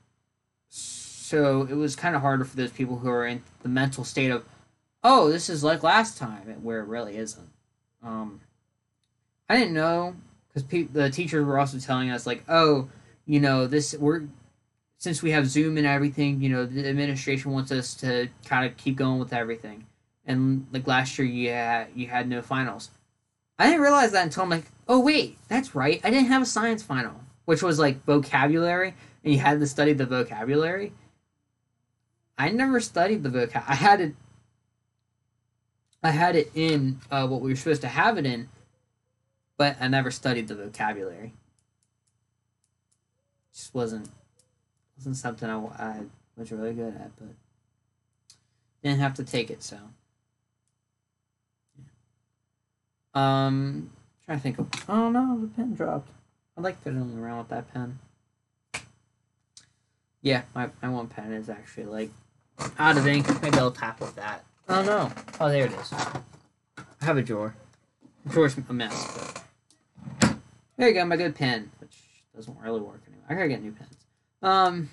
So 0.68 1.62
it 1.70 1.74
was 1.74 1.94
kind 1.94 2.16
of 2.16 2.22
harder 2.22 2.44
for 2.44 2.56
those 2.56 2.72
people 2.72 2.98
who 2.98 3.10
are 3.10 3.26
in 3.26 3.42
the 3.62 3.68
mental 3.68 4.04
state 4.04 4.30
of, 4.30 4.44
oh, 5.04 5.30
this 5.30 5.48
is 5.48 5.62
like 5.62 5.82
last 5.82 6.18
time, 6.18 6.46
where 6.62 6.80
it 6.80 6.86
really 6.86 7.16
isn't. 7.16 7.48
Um, 8.02 8.40
I 9.48 9.56
didn't 9.56 9.74
know 9.74 10.16
because 10.48 10.62
pe- 10.62 10.82
the 10.82 11.10
teachers 11.10 11.44
were 11.44 11.58
also 11.58 11.78
telling 11.78 12.10
us 12.10 12.26
like, 12.26 12.42
oh, 12.48 12.88
you 13.26 13.40
know, 13.40 13.66
this 13.66 13.94
we're 13.96 14.22
since 14.98 15.22
we 15.22 15.30
have 15.30 15.46
Zoom 15.46 15.78
and 15.78 15.86
everything, 15.86 16.42
you 16.42 16.50
know, 16.50 16.66
the 16.66 16.86
administration 16.86 17.52
wants 17.52 17.72
us 17.72 17.94
to 17.94 18.28
kind 18.44 18.66
of 18.66 18.76
keep 18.76 18.96
going 18.96 19.18
with 19.18 19.32
everything. 19.32 19.86
And 20.26 20.66
like 20.72 20.86
last 20.86 21.18
year, 21.18 21.26
you 21.26 21.50
had 21.50 21.88
you 21.94 22.06
had 22.06 22.28
no 22.28 22.42
finals. 22.42 22.90
I 23.58 23.66
didn't 23.66 23.82
realize 23.82 24.12
that 24.12 24.24
until 24.24 24.42
I'm 24.42 24.50
like, 24.50 24.66
oh 24.88 25.00
wait, 25.00 25.38
that's 25.48 25.74
right. 25.74 26.00
I 26.04 26.10
didn't 26.10 26.28
have 26.28 26.42
a 26.42 26.46
science 26.46 26.82
final, 26.82 27.20
which 27.50 27.64
was 27.64 27.80
like 27.80 28.04
vocabulary, 28.04 28.94
and 29.24 29.34
you 29.34 29.40
had 29.40 29.58
to 29.58 29.66
study 29.66 29.92
the 29.92 30.06
vocabulary. 30.06 30.92
I 32.38 32.50
never 32.50 32.78
studied 32.78 33.24
the 33.24 33.28
vocab. 33.28 33.64
I 33.66 33.74
had 33.74 34.00
it. 34.00 34.14
I 36.00 36.12
had 36.12 36.36
it 36.36 36.52
in 36.54 37.00
uh, 37.10 37.26
what 37.26 37.40
we 37.40 37.50
were 37.50 37.56
supposed 37.56 37.80
to 37.80 37.88
have 37.88 38.18
it 38.18 38.24
in, 38.24 38.48
but 39.56 39.76
I 39.80 39.88
never 39.88 40.12
studied 40.12 40.46
the 40.46 40.54
vocabulary. 40.54 41.32
Just 43.52 43.74
wasn't 43.74 44.08
wasn't 44.96 45.16
something 45.16 45.50
I, 45.50 45.56
I 45.56 46.02
was 46.36 46.52
really 46.52 46.72
good 46.72 46.94
at, 46.94 47.10
but 47.16 47.34
didn't 48.84 49.00
have 49.00 49.14
to 49.14 49.24
take 49.24 49.50
it. 49.50 49.64
So, 49.64 49.76
um, 53.12 53.90
trying 54.24 54.38
to 54.38 54.42
think 54.44 54.60
of. 54.60 54.68
Oh 54.88 55.10
no, 55.10 55.40
the 55.40 55.48
pen 55.48 55.74
dropped. 55.74 56.12
I 56.60 56.62
like 56.62 56.82
fiddling 56.82 57.18
around 57.18 57.38
with 57.38 57.48
that 57.48 57.72
pen. 57.72 57.98
Yeah, 60.20 60.42
my, 60.54 60.68
my 60.82 60.90
one 60.90 61.06
pen 61.06 61.32
is 61.32 61.48
actually 61.48 61.86
like 61.86 62.10
out 62.78 62.98
of 62.98 63.06
ink. 63.06 63.26
Maybe 63.40 63.56
I'll 63.56 63.70
tap 63.70 63.98
with 63.98 64.14
that. 64.16 64.44
Oh 64.68 64.82
no. 64.82 65.10
Oh, 65.40 65.48
there 65.48 65.64
it 65.64 65.72
is. 65.72 65.90
I 65.90 66.20
have 67.00 67.16
a 67.16 67.22
drawer. 67.22 67.56
The 68.26 68.32
drawer's 68.34 68.58
a 68.58 68.72
mess, 68.74 69.42
but 70.20 70.42
there 70.76 70.88
you 70.88 70.94
go, 70.94 71.06
my 71.06 71.16
good 71.16 71.34
pen, 71.34 71.70
which 71.78 71.96
doesn't 72.36 72.58
really 72.58 72.82
work 72.82 73.00
anymore. 73.06 73.24
I 73.30 73.34
gotta 73.36 73.48
get 73.48 73.62
new 73.62 73.72
pens. 73.72 73.96
Um, 74.42 74.90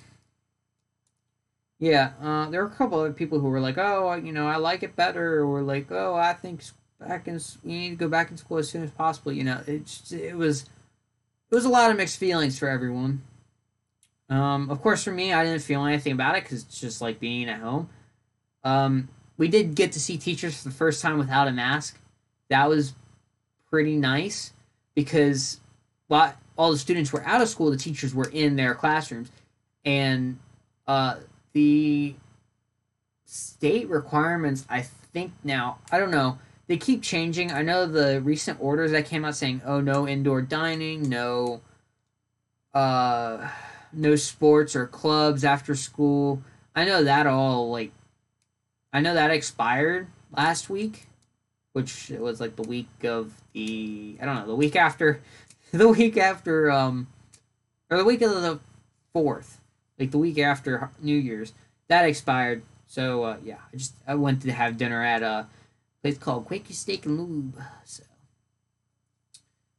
yeah, 1.80 2.14
uh, 2.22 2.50
there 2.50 2.64
were 2.64 2.72
a 2.72 2.76
couple 2.76 3.04
of 3.04 3.14
people 3.18 3.42
who 3.42 3.50
were 3.50 3.60
like, 3.60 3.78
"Oh, 3.78 4.14
you 4.14 4.32
know, 4.32 4.48
I 4.48 4.56
like 4.56 4.84
it 4.84 4.96
better," 4.96 5.44
or 5.44 5.62
like, 5.64 5.92
"Oh, 5.92 6.16
I 6.16 6.32
think 6.32 6.64
back 6.98 7.28
in 7.28 7.42
you 7.66 7.78
need 7.78 7.90
to 7.90 7.96
go 7.98 8.08
back 8.08 8.32
in 8.32 8.38
school 8.38 8.58
as 8.58 8.70
soon 8.70 8.84
as 8.84 8.92
possible." 8.92 9.34
You 9.34 9.44
know, 9.44 9.62
it 9.68 10.14
it 10.14 10.38
was 10.38 10.66
it 11.50 11.56
was 11.56 11.66
a 11.66 11.70
lot 11.70 11.92
of 11.92 11.98
mixed 11.98 12.18
feelings 12.18 12.58
for 12.60 12.68
everyone. 12.68 13.22
Um, 14.30 14.70
of 14.70 14.82
course, 14.82 15.04
for 15.04 15.12
me, 15.12 15.32
I 15.32 15.46
didn't 15.46 15.62
feel 15.62 15.86
anything 15.86 16.12
about 16.12 16.36
it 16.36 16.44
because 16.44 16.64
it's 16.64 16.80
just 16.80 17.02
like 17.02 17.20
being 17.20 17.50
at 17.50 17.62
home. 17.62 17.90
Um, 18.64 19.10
we 19.38 19.48
did 19.48 19.76
get 19.76 19.94
to 19.94 20.00
see 20.00 20.18
teachers 20.18 20.62
for 20.62 20.70
the 20.70 20.76
first 20.76 21.02
time 21.02 21.18
without 21.18 21.48
a 21.48 21.52
mask. 21.52 21.98
That 22.50 22.68
was 22.68 22.94
pretty 23.70 23.96
nice 23.96 24.52
because 24.96 25.60
while 26.08 26.34
all 26.58 26.72
the 26.72 26.78
students 26.78 27.14
were 27.14 27.24
out 27.26 27.42
of 27.42 27.48
school, 27.48 27.72
the 27.72 27.78
teachers 27.78 28.14
were 28.14 28.30
in 28.30 28.56
their 28.56 28.74
classrooms, 28.74 29.30
and 29.86 30.40
uh, 30.88 31.18
the 31.54 32.16
state 33.26 33.88
requirements. 33.90 34.66
I 34.70 34.82
think 34.82 35.32
now 35.44 35.78
I 35.92 36.00
don't 36.00 36.12
know. 36.12 36.40
They 36.68 36.78
keep 36.78 37.02
changing. 37.02 37.52
I 37.52 37.62
know 37.62 37.86
the 37.86 38.22
recent 38.22 38.60
orders 38.62 38.92
that 38.92 39.06
came 39.06 39.24
out 39.24 39.36
saying, 39.36 39.62
"Oh, 39.66 39.80
no 39.80 40.08
indoor 40.08 40.42
dining, 40.42 41.10
no." 41.10 41.62
Uh, 42.74 43.50
no 43.94 44.16
sports 44.16 44.76
or 44.76 44.88
clubs 44.88 45.44
after 45.44 45.76
school. 45.76 46.42
I 46.76 46.86
know 46.86 47.04
that 47.04 47.28
all 47.28 47.72
like 47.72 47.92
I 48.94 49.02
know 49.02 49.14
that 49.14 49.32
expired 49.32 50.08
last 50.36 50.70
week, 50.70 51.08
which 51.74 52.10
was 52.10 52.40
like 52.40 52.56
the 52.56 52.64
week 52.64 52.88
of 53.04 53.34
the 53.54 54.18
I 54.22 54.26
don't 54.26 54.36
know, 54.36 54.48
the 54.48 54.56
week 54.56 54.76
after 54.76 55.22
the 55.72 55.88
week 55.88 56.18
after 56.18 56.72
um 56.72 57.08
or 57.90 57.98
the 57.98 58.06
week 58.06 58.22
of 58.22 58.32
the 58.32 58.60
4th, 59.16 59.56
like 59.98 60.12
the 60.12 60.18
week 60.18 60.38
after 60.38 60.90
New 61.02 61.18
Year's. 61.18 61.54
That 61.88 62.06
expired. 62.06 62.64
So 62.86 63.24
uh, 63.24 63.38
yeah, 63.44 63.58
I 63.74 63.78
just 63.78 63.94
I 64.06 64.16
went 64.16 64.42
to 64.44 64.52
have 64.52 64.78
dinner 64.78 65.04
at 65.04 65.24
a 65.24 65.48
place 66.02 66.18
called 66.18 66.46
Quaker 66.46 66.74
Steak 66.74 67.06
and 67.06 67.18
Lube. 67.18 67.62
So 67.86 68.04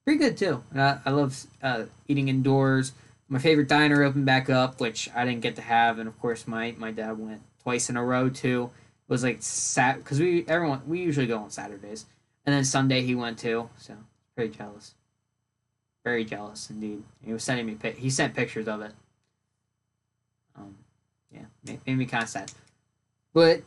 pretty 0.05 0.19
good 0.19 0.37
too. 0.37 0.63
Uh, 0.75 0.99
I 1.05 1.11
love 1.11 1.47
uh, 1.63 1.85
eating 2.07 2.29
indoors 2.29 2.93
my 3.29 3.39
favorite 3.39 3.69
diner 3.69 4.03
opened 4.03 4.25
back 4.25 4.49
up, 4.49 4.81
which 4.81 5.09
I 5.15 5.25
didn't 5.25 5.43
get 5.43 5.57
to 5.57 5.63
have, 5.63 5.99
and 5.99 6.09
of 6.09 6.19
course 6.19 6.47
my 6.47 6.75
my 6.79 6.91
dad 6.91 7.19
went 7.19 7.43
twice 7.63 7.91
in 7.91 7.97
a 7.97 8.05
row 8.05 8.29
too. 8.31 8.71
It 9.09 9.13
was 9.13 9.23
like 9.23 9.39
sat 9.41 9.99
because 9.99 10.19
we 10.19 10.45
everyone 10.49 10.83
we 10.87 11.01
usually 11.01 11.27
go 11.27 11.39
on 11.39 11.51
Saturdays, 11.51 12.07
and 12.47 12.55
then 12.55 12.65
Sunday 12.65 13.03
he 13.03 13.15
went 13.15 13.39
too. 13.39 13.69
So 13.77 13.95
pretty 14.35 14.57
jealous, 14.57 14.95
very 16.05 16.25
jealous 16.25 16.71
indeed. 16.71 17.03
He 17.25 17.33
was 17.33 17.45
sending 17.45 17.67
me 17.67 17.77
he 17.97 18.11
sent 18.11 18.35
pictures 18.35 18.67
of 18.67 18.81
it. 18.81 18.93
Um, 20.57 20.77
yeah, 21.31 21.45
made, 21.65 21.81
made 21.87 21.99
me 21.99 22.07
kind 22.07 22.25
of 22.25 22.31
sad, 22.31 22.51
but 23.35 23.63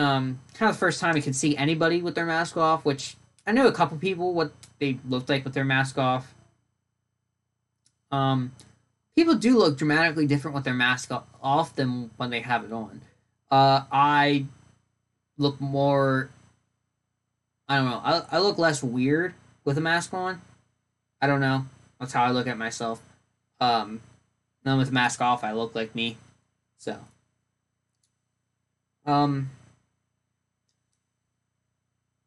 um, 0.00 0.40
kind 0.54 0.70
of 0.70 0.76
the 0.76 0.80
first 0.80 1.00
time 1.00 1.14
we 1.14 1.22
could 1.22 1.36
see 1.36 1.56
anybody 1.56 2.02
with 2.02 2.14
their 2.14 2.26
mask 2.26 2.56
off, 2.56 2.84
which 2.84 3.16
I 3.46 3.52
knew 3.52 3.66
a 3.66 3.72
couple 3.72 3.98
people 3.98 4.34
what 4.34 4.52
they 4.78 4.98
looked 5.08 5.28
like 5.28 5.44
with 5.44 5.54
their 5.54 5.64
mask 5.64 5.98
off 5.98 6.34
um, 8.10 8.52
people 9.14 9.34
do 9.34 9.56
look 9.56 9.78
dramatically 9.78 10.26
different 10.26 10.54
with 10.54 10.64
their 10.64 10.74
mask 10.74 11.10
off 11.42 11.74
than 11.74 12.10
when 12.16 12.30
they 12.30 12.40
have 12.40 12.64
it 12.64 12.72
on. 12.72 13.00
Uh, 13.50 13.84
I 13.90 14.46
look 15.38 15.60
more. 15.60 16.30
I 17.68 17.76
don't 17.76 17.86
know. 17.86 18.00
I, 18.02 18.22
I 18.32 18.38
look 18.38 18.58
less 18.58 18.82
weird 18.82 19.34
with 19.64 19.78
a 19.78 19.80
mask 19.80 20.12
on. 20.12 20.40
I 21.20 21.26
don't 21.26 21.40
know. 21.40 21.66
That's 21.98 22.12
how 22.12 22.24
I 22.24 22.30
look 22.30 22.46
at 22.46 22.58
myself. 22.58 23.00
Um, 23.60 24.00
then 24.64 24.78
with 24.78 24.90
mask 24.90 25.20
off, 25.20 25.44
I 25.44 25.52
look 25.52 25.74
like 25.74 25.94
me. 25.94 26.16
So. 26.78 26.98
Um. 29.06 29.50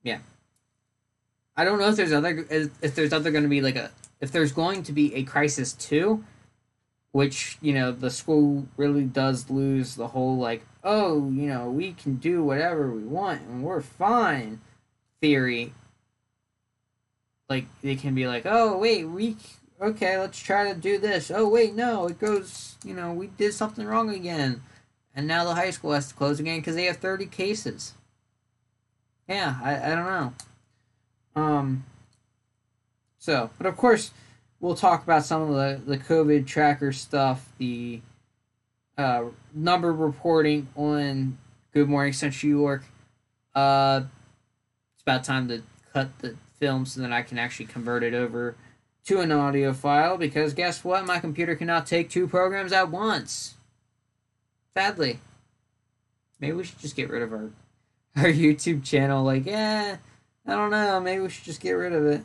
Yeah. 0.04 0.20
I 1.56 1.64
don't 1.64 1.80
know 1.80 1.90
if 1.90 1.96
there's 1.96 2.14
other 2.14 2.46
if 2.50 2.96
there's 2.96 3.14
other 3.14 3.32
going 3.32 3.44
to 3.44 3.50
be 3.50 3.62
like 3.62 3.76
a 3.76 3.92
if 4.20 4.32
there's 4.32 4.52
going 4.52 4.84
to 4.84 4.92
be 4.92 5.14
a 5.16 5.24
crisis 5.24 5.74
too, 5.74 6.24
which 7.12 7.58
you 7.62 7.74
know 7.74 7.92
the 7.92 8.10
school 8.10 8.68
really 8.76 9.04
does 9.04 9.50
lose 9.50 9.96
the 9.96 10.10
whole 10.10 10.38
like 10.38 10.64
oh 10.84 11.30
you 11.30 11.48
know 11.48 11.70
we 11.70 11.94
can 11.94 12.16
do 12.16 12.44
whatever 12.44 12.92
we 12.92 13.04
want 13.04 13.42
and 13.42 13.64
we're 13.64 13.82
fine 13.82 14.62
theory. 15.22 15.74
Like 17.50 17.66
they 17.82 17.96
can 17.96 18.16
be 18.16 18.28
like 18.28 18.44
oh 18.46 18.78
wait 18.78 19.06
we 19.06 19.38
okay 19.80 20.18
let's 20.18 20.40
try 20.40 20.72
to 20.74 20.80
do 20.80 20.98
this. 20.98 21.30
Oh 21.30 21.48
wait 21.48 21.76
no 21.76 22.08
it 22.08 22.20
goes 22.20 22.78
you 22.84 22.96
know 22.96 23.14
we 23.14 23.28
did 23.28 23.54
something 23.54 23.86
wrong 23.86 24.10
again. 24.10 24.62
And 25.16 25.28
now 25.28 25.44
the 25.44 25.54
high 25.54 25.70
school 25.70 25.94
has 25.94 26.08
to 26.08 26.16
close 26.16 26.40
again 26.40 26.60
because 26.60 26.76
they 26.76 26.86
have 26.86 26.98
30 26.98 27.28
cases 27.28 27.94
yeah 29.28 29.58
I, 29.64 29.92
I 29.92 29.96
don't 29.96 30.06
know 30.06 30.34
um 31.36 31.84
so, 33.24 33.50
but 33.58 33.68
of 33.68 33.78
course, 33.78 34.12
we'll 34.60 34.76
talk 34.76 35.02
about 35.02 35.24
some 35.24 35.44
of 35.44 35.56
the, 35.56 35.80
the 35.86 35.98
COVID 35.98 36.46
tracker 36.46 36.92
stuff, 36.92 37.48
the 37.58 38.02
uh, 38.98 39.24
number 39.54 39.94
reporting 39.94 40.68
on 40.76 41.38
Good 41.72 41.88
Morning 41.88 42.12
Central 42.12 42.52
New 42.52 42.60
York. 42.60 42.84
Uh, 43.56 44.02
it's 44.94 45.04
about 45.04 45.24
time 45.24 45.48
to 45.48 45.64
cut 45.94 46.20
the 46.20 46.36
film 46.60 46.86
so 46.86 47.00
that 47.00 47.14
I 47.14 47.22
can 47.22 47.40
actually 47.40 47.68
convert 47.68 48.04
it 48.04 48.14
over 48.14 48.56
to 49.06 49.22
an 49.22 49.32
audio 49.32 49.72
file 49.72 50.18
because 50.18 50.54
guess 50.54 50.84
what? 50.84 51.06
My 51.06 51.20
computer 51.20 51.56
cannot 51.56 51.88
take 51.88 52.10
two 52.10 52.28
programs 52.28 52.74
at 52.74 52.92
once. 52.92 53.54
Sadly. 54.74 55.22
Maybe 56.42 56.58
we 56.58 56.66
should 56.66 56.80
just 56.80 56.98
get 56.98 57.10
rid 57.10 57.22
of 57.22 57.32
our 57.32 57.52
our 58.18 58.26
YouTube 58.26 58.84
channel. 58.84 59.24
Like, 59.24 59.46
yeah, 59.46 59.98
I 60.46 60.52
don't 60.52 60.72
know. 60.72 61.00
Maybe 61.00 61.22
we 61.22 61.30
should 61.30 61.46
just 61.46 61.62
get 61.62 61.72
rid 61.72 61.94
of 61.94 62.06
it. 62.06 62.22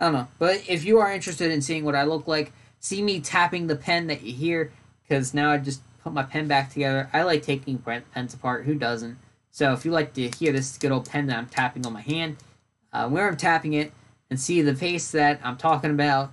I 0.00 0.06
don't 0.06 0.14
know. 0.14 0.28
But 0.38 0.64
if 0.68 0.84
you 0.84 0.98
are 0.98 1.12
interested 1.12 1.50
in 1.50 1.62
seeing 1.62 1.84
what 1.84 1.94
I 1.94 2.02
look 2.02 2.26
like, 2.26 2.52
see 2.80 3.02
me 3.02 3.20
tapping 3.20 3.68
the 3.68 3.76
pen 3.76 4.08
that 4.08 4.22
you 4.22 4.32
hear, 4.32 4.72
because 5.02 5.32
now 5.32 5.52
I 5.52 5.58
just 5.58 5.80
put 6.02 6.12
my 6.12 6.24
pen 6.24 6.48
back 6.48 6.72
together. 6.72 7.08
I 7.12 7.22
like 7.22 7.42
taking 7.42 7.78
pens 7.78 8.34
apart. 8.34 8.64
Who 8.64 8.74
doesn't? 8.74 9.16
So 9.50 9.72
if 9.72 9.84
you 9.84 9.92
like 9.92 10.14
to 10.14 10.28
hear 10.28 10.52
this 10.52 10.76
good 10.78 10.90
old 10.90 11.08
pen 11.08 11.26
that 11.26 11.36
I'm 11.36 11.46
tapping 11.46 11.86
on 11.86 11.92
my 11.92 12.00
hand, 12.00 12.38
uh, 12.92 13.08
where 13.08 13.28
I'm 13.28 13.36
tapping 13.36 13.74
it 13.74 13.92
and 14.28 14.40
see 14.40 14.60
the 14.62 14.74
face 14.74 15.10
that 15.12 15.40
I'm 15.44 15.56
talking 15.56 15.90
about, 15.90 16.32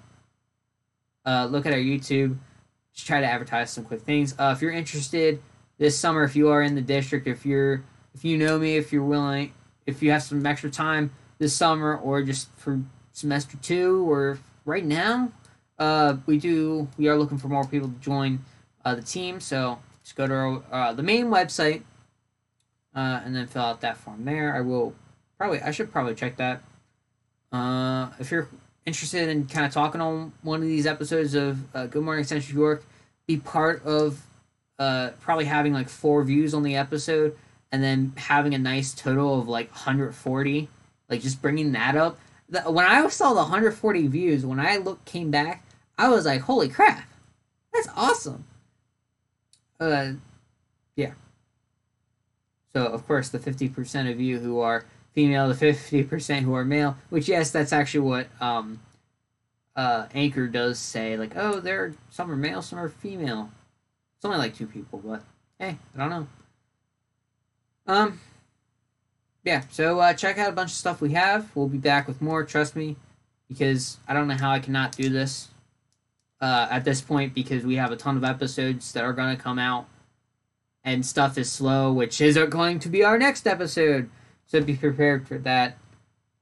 uh, 1.25 1.45
look 1.45 1.65
at 1.65 1.73
our 1.73 1.79
YouTube. 1.79 2.37
Just 2.93 3.05
try 3.05 3.19
to 3.19 3.27
advertise 3.27 3.71
some 3.71 3.85
quick 3.85 4.01
things. 4.01 4.33
Uh, 4.39 4.53
if 4.55 4.61
you're 4.61 4.71
interested 4.71 5.41
this 5.77 5.97
summer, 5.97 6.23
if 6.23 6.35
you 6.35 6.49
are 6.49 6.63
in 6.63 6.75
the 6.75 6.81
district, 6.81 7.27
if 7.27 7.45
you're 7.45 7.83
if 8.13 8.25
you 8.25 8.37
know 8.37 8.59
me, 8.59 8.77
if 8.77 8.91
you're 8.91 9.03
willing, 9.03 9.53
if 9.85 10.01
you 10.01 10.11
have 10.11 10.23
some 10.23 10.45
extra 10.45 10.69
time 10.69 11.11
this 11.37 11.53
summer 11.53 11.97
or 11.97 12.21
just 12.21 12.49
for 12.57 12.81
semester 13.11 13.57
two 13.61 14.09
or 14.09 14.39
right 14.65 14.85
now, 14.85 15.31
uh, 15.77 16.17
we 16.25 16.37
do 16.37 16.87
we 16.97 17.07
are 17.07 17.17
looking 17.17 17.37
for 17.37 17.47
more 17.47 17.65
people 17.65 17.87
to 17.87 17.99
join 17.99 18.39
uh, 18.85 18.95
the 18.95 19.01
team. 19.01 19.39
So 19.39 19.79
just 20.03 20.15
go 20.15 20.27
to 20.27 20.33
our, 20.33 20.63
uh, 20.71 20.93
the 20.93 21.03
main 21.03 21.27
website 21.27 21.83
uh, 22.95 23.21
and 23.23 23.35
then 23.35 23.47
fill 23.47 23.63
out 23.63 23.81
that 23.81 23.97
form 23.97 24.25
there. 24.25 24.55
I 24.55 24.61
will 24.61 24.93
probably 25.37 25.61
I 25.61 25.71
should 25.71 25.91
probably 25.91 26.15
check 26.15 26.37
that. 26.37 26.61
Uh, 27.51 28.09
if 28.19 28.31
you're 28.31 28.47
interested 28.85 29.29
in 29.29 29.47
kind 29.47 29.65
of 29.65 29.71
talking 29.71 30.01
on 30.01 30.33
one 30.41 30.61
of 30.61 30.67
these 30.67 30.85
episodes 30.85 31.33
of 31.33 31.59
uh, 31.75 31.87
Good 31.87 32.03
Morning 32.03 32.23
Central 32.23 32.57
York, 32.57 32.83
be 33.27 33.37
part 33.37 33.83
of 33.85 34.21
uh, 34.77 35.11
probably 35.19 35.45
having 35.45 35.73
like 35.73 35.89
four 35.89 36.23
views 36.23 36.53
on 36.53 36.63
the 36.63 36.75
episode 36.75 37.37
and 37.71 37.83
then 37.83 38.13
having 38.17 38.53
a 38.53 38.59
nice 38.59 38.93
total 38.93 39.39
of 39.39 39.47
like 39.47 39.69
140, 39.71 40.67
like 41.09 41.21
just 41.21 41.41
bringing 41.41 41.71
that 41.73 41.95
up. 41.95 42.19
The, 42.49 42.61
when 42.61 42.85
I 42.85 43.07
saw 43.09 43.29
the 43.29 43.41
140 43.41 44.07
views, 44.07 44.45
when 44.45 44.59
I 44.59 44.77
look 44.77 45.03
came 45.05 45.29
back, 45.29 45.63
I 45.97 46.09
was 46.09 46.25
like, 46.25 46.41
holy 46.41 46.69
crap, 46.69 47.07
that's 47.73 47.87
awesome. 47.95 48.45
Uh, 49.79 50.13
yeah. 50.95 51.11
So 52.73 52.85
of 52.85 53.05
course 53.07 53.29
the 53.29 53.39
50% 53.39 54.11
of 54.11 54.19
you 54.19 54.39
who 54.39 54.59
are 54.59 54.85
female, 55.13 55.47
the 55.47 55.53
50% 55.53 56.41
who 56.41 56.53
are 56.53 56.65
male, 56.65 56.97
which 57.09 57.27
yes, 57.27 57.51
that's 57.51 57.73
actually 57.73 58.01
what 58.01 58.27
um, 58.41 58.79
uh, 59.75 60.07
Anchor 60.13 60.47
does 60.47 60.79
say, 60.79 61.17
like, 61.17 61.33
oh, 61.35 61.59
there 61.59 61.93
some 62.09 62.31
are 62.31 62.35
male, 62.35 62.61
some 62.61 62.79
are 62.79 62.89
female. 62.89 63.51
It's 64.17 64.25
only 64.25 64.37
like 64.37 64.55
two 64.55 64.67
people, 64.67 65.01
but 65.03 65.23
hey, 65.59 65.77
I 65.95 65.97
don't 65.97 66.09
know. 66.09 66.27
Um, 67.89 68.19
yeah. 69.43 69.63
So 69.71 69.99
uh, 69.99 70.13
check 70.13 70.37
out 70.37 70.47
a 70.47 70.51
bunch 70.51 70.69
of 70.69 70.75
stuff 70.75 71.01
we 71.01 71.13
have. 71.13 71.49
We'll 71.55 71.67
be 71.67 71.79
back 71.79 72.07
with 72.07 72.21
more. 72.21 72.43
Trust 72.43 72.75
me, 72.75 72.97
because 73.47 73.97
I 74.07 74.13
don't 74.13 74.27
know 74.27 74.35
how 74.35 74.51
I 74.51 74.59
cannot 74.59 74.91
do 74.91 75.09
this 75.09 75.47
uh, 76.39 76.67
at 76.69 76.85
this 76.85 77.01
point 77.01 77.33
because 77.33 77.63
we 77.63 77.77
have 77.77 77.91
a 77.91 77.95
ton 77.95 78.15
of 78.15 78.23
episodes 78.23 78.91
that 78.93 79.03
are 79.03 79.11
going 79.11 79.35
to 79.35 79.41
come 79.41 79.57
out, 79.57 79.87
and 80.83 81.03
stuff 81.03 81.35
is 81.35 81.51
slow, 81.51 81.91
which 81.91 82.21
is 82.21 82.37
going 82.49 82.77
to 82.77 82.89
be 82.89 83.03
our 83.03 83.17
next 83.17 83.47
episode. 83.47 84.07
So 84.45 84.61
be 84.61 84.75
prepared 84.75 85.27
for 85.27 85.39
that. 85.39 85.77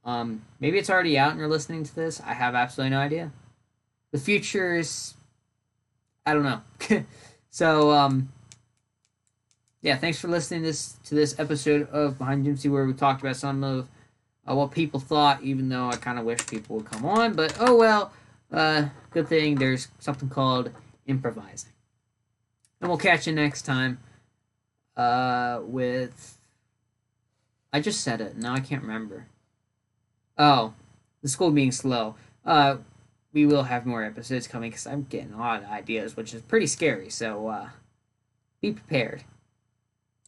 Um, 0.04 0.42
maybe 0.60 0.78
it's 0.78 0.90
already 0.90 1.18
out 1.18 1.32
and 1.32 1.40
you're 1.40 1.50
listening 1.50 1.84
to 1.84 1.96
this. 1.96 2.22
I 2.22 2.34
have 2.34 2.56
absolutely 2.56 2.92
no 2.92 3.02
idea. 3.02 3.32
The 4.12 4.18
future 4.18 4.76
is, 4.76 5.14
I 6.26 6.34
don't 6.34 6.44
know. 6.44 6.62
so, 7.50 7.92
um, 7.92 8.30
yeah, 9.82 9.96
thanks 9.96 10.20
for 10.20 10.28
listening 10.28 10.62
to 10.62 10.68
this 10.68 10.94
to 11.06 11.16
this 11.16 11.40
episode 11.40 11.90
of 11.90 12.18
Behind 12.18 12.46
Gypsy, 12.46 12.70
where 12.72 12.86
we 12.86 12.94
talked 12.94 13.22
about 13.22 13.36
some 13.36 13.63
of 13.63 13.88
uh, 14.50 14.56
what 14.56 14.72
people 14.72 15.00
thought. 15.00 15.42
Even 15.44 15.70
though 15.70 15.90
I 15.90 15.96
kind 15.98 16.18
of 16.18 16.26
wish 16.26 16.46
people 16.48 16.78
would 16.78 16.86
come 16.86 17.06
on, 17.06 17.34
but 17.34 17.56
oh 17.60 17.76
well. 17.76 18.12
Uh, 18.52 18.88
good 19.12 19.28
thing 19.28 19.56
there's 19.56 19.90
something 20.00 20.30
called 20.30 20.72
improvising, 21.06 21.74
and 22.82 22.90
we'll 22.90 22.98
catch 22.98 23.28
you 23.28 23.34
next 23.34 23.63
time. 23.63 24.00
Uh, 24.96 25.60
with 25.63 26.38
I 27.72 27.80
just 27.80 28.02
said 28.02 28.22
it. 28.22 28.38
Now 28.38 28.54
I 28.54 28.60
can't 28.60 28.82
remember. 28.82 29.28
Oh, 30.38 30.74
the 31.22 31.30
school 31.30 31.52
being 31.52 31.72
slow. 31.72 32.16
Uh, 32.46 32.78
we 33.34 33.46
will 33.46 33.63
have 33.63 33.86
more 33.86 34.04
episodes 34.04 34.48
coming 34.48 34.72
because 34.72 34.88
I'm 34.88 35.04
getting 35.04 35.34
a 35.34 35.38
lot 35.38 35.63
of 35.63 35.70
ideas, 35.70 36.16
which 36.16 36.34
is 36.34 36.42
pretty 36.42 36.68
scary. 36.68 37.10
So, 37.10 37.48
uh, 37.48 37.70
be 38.62 38.72
prepared. 38.72 39.24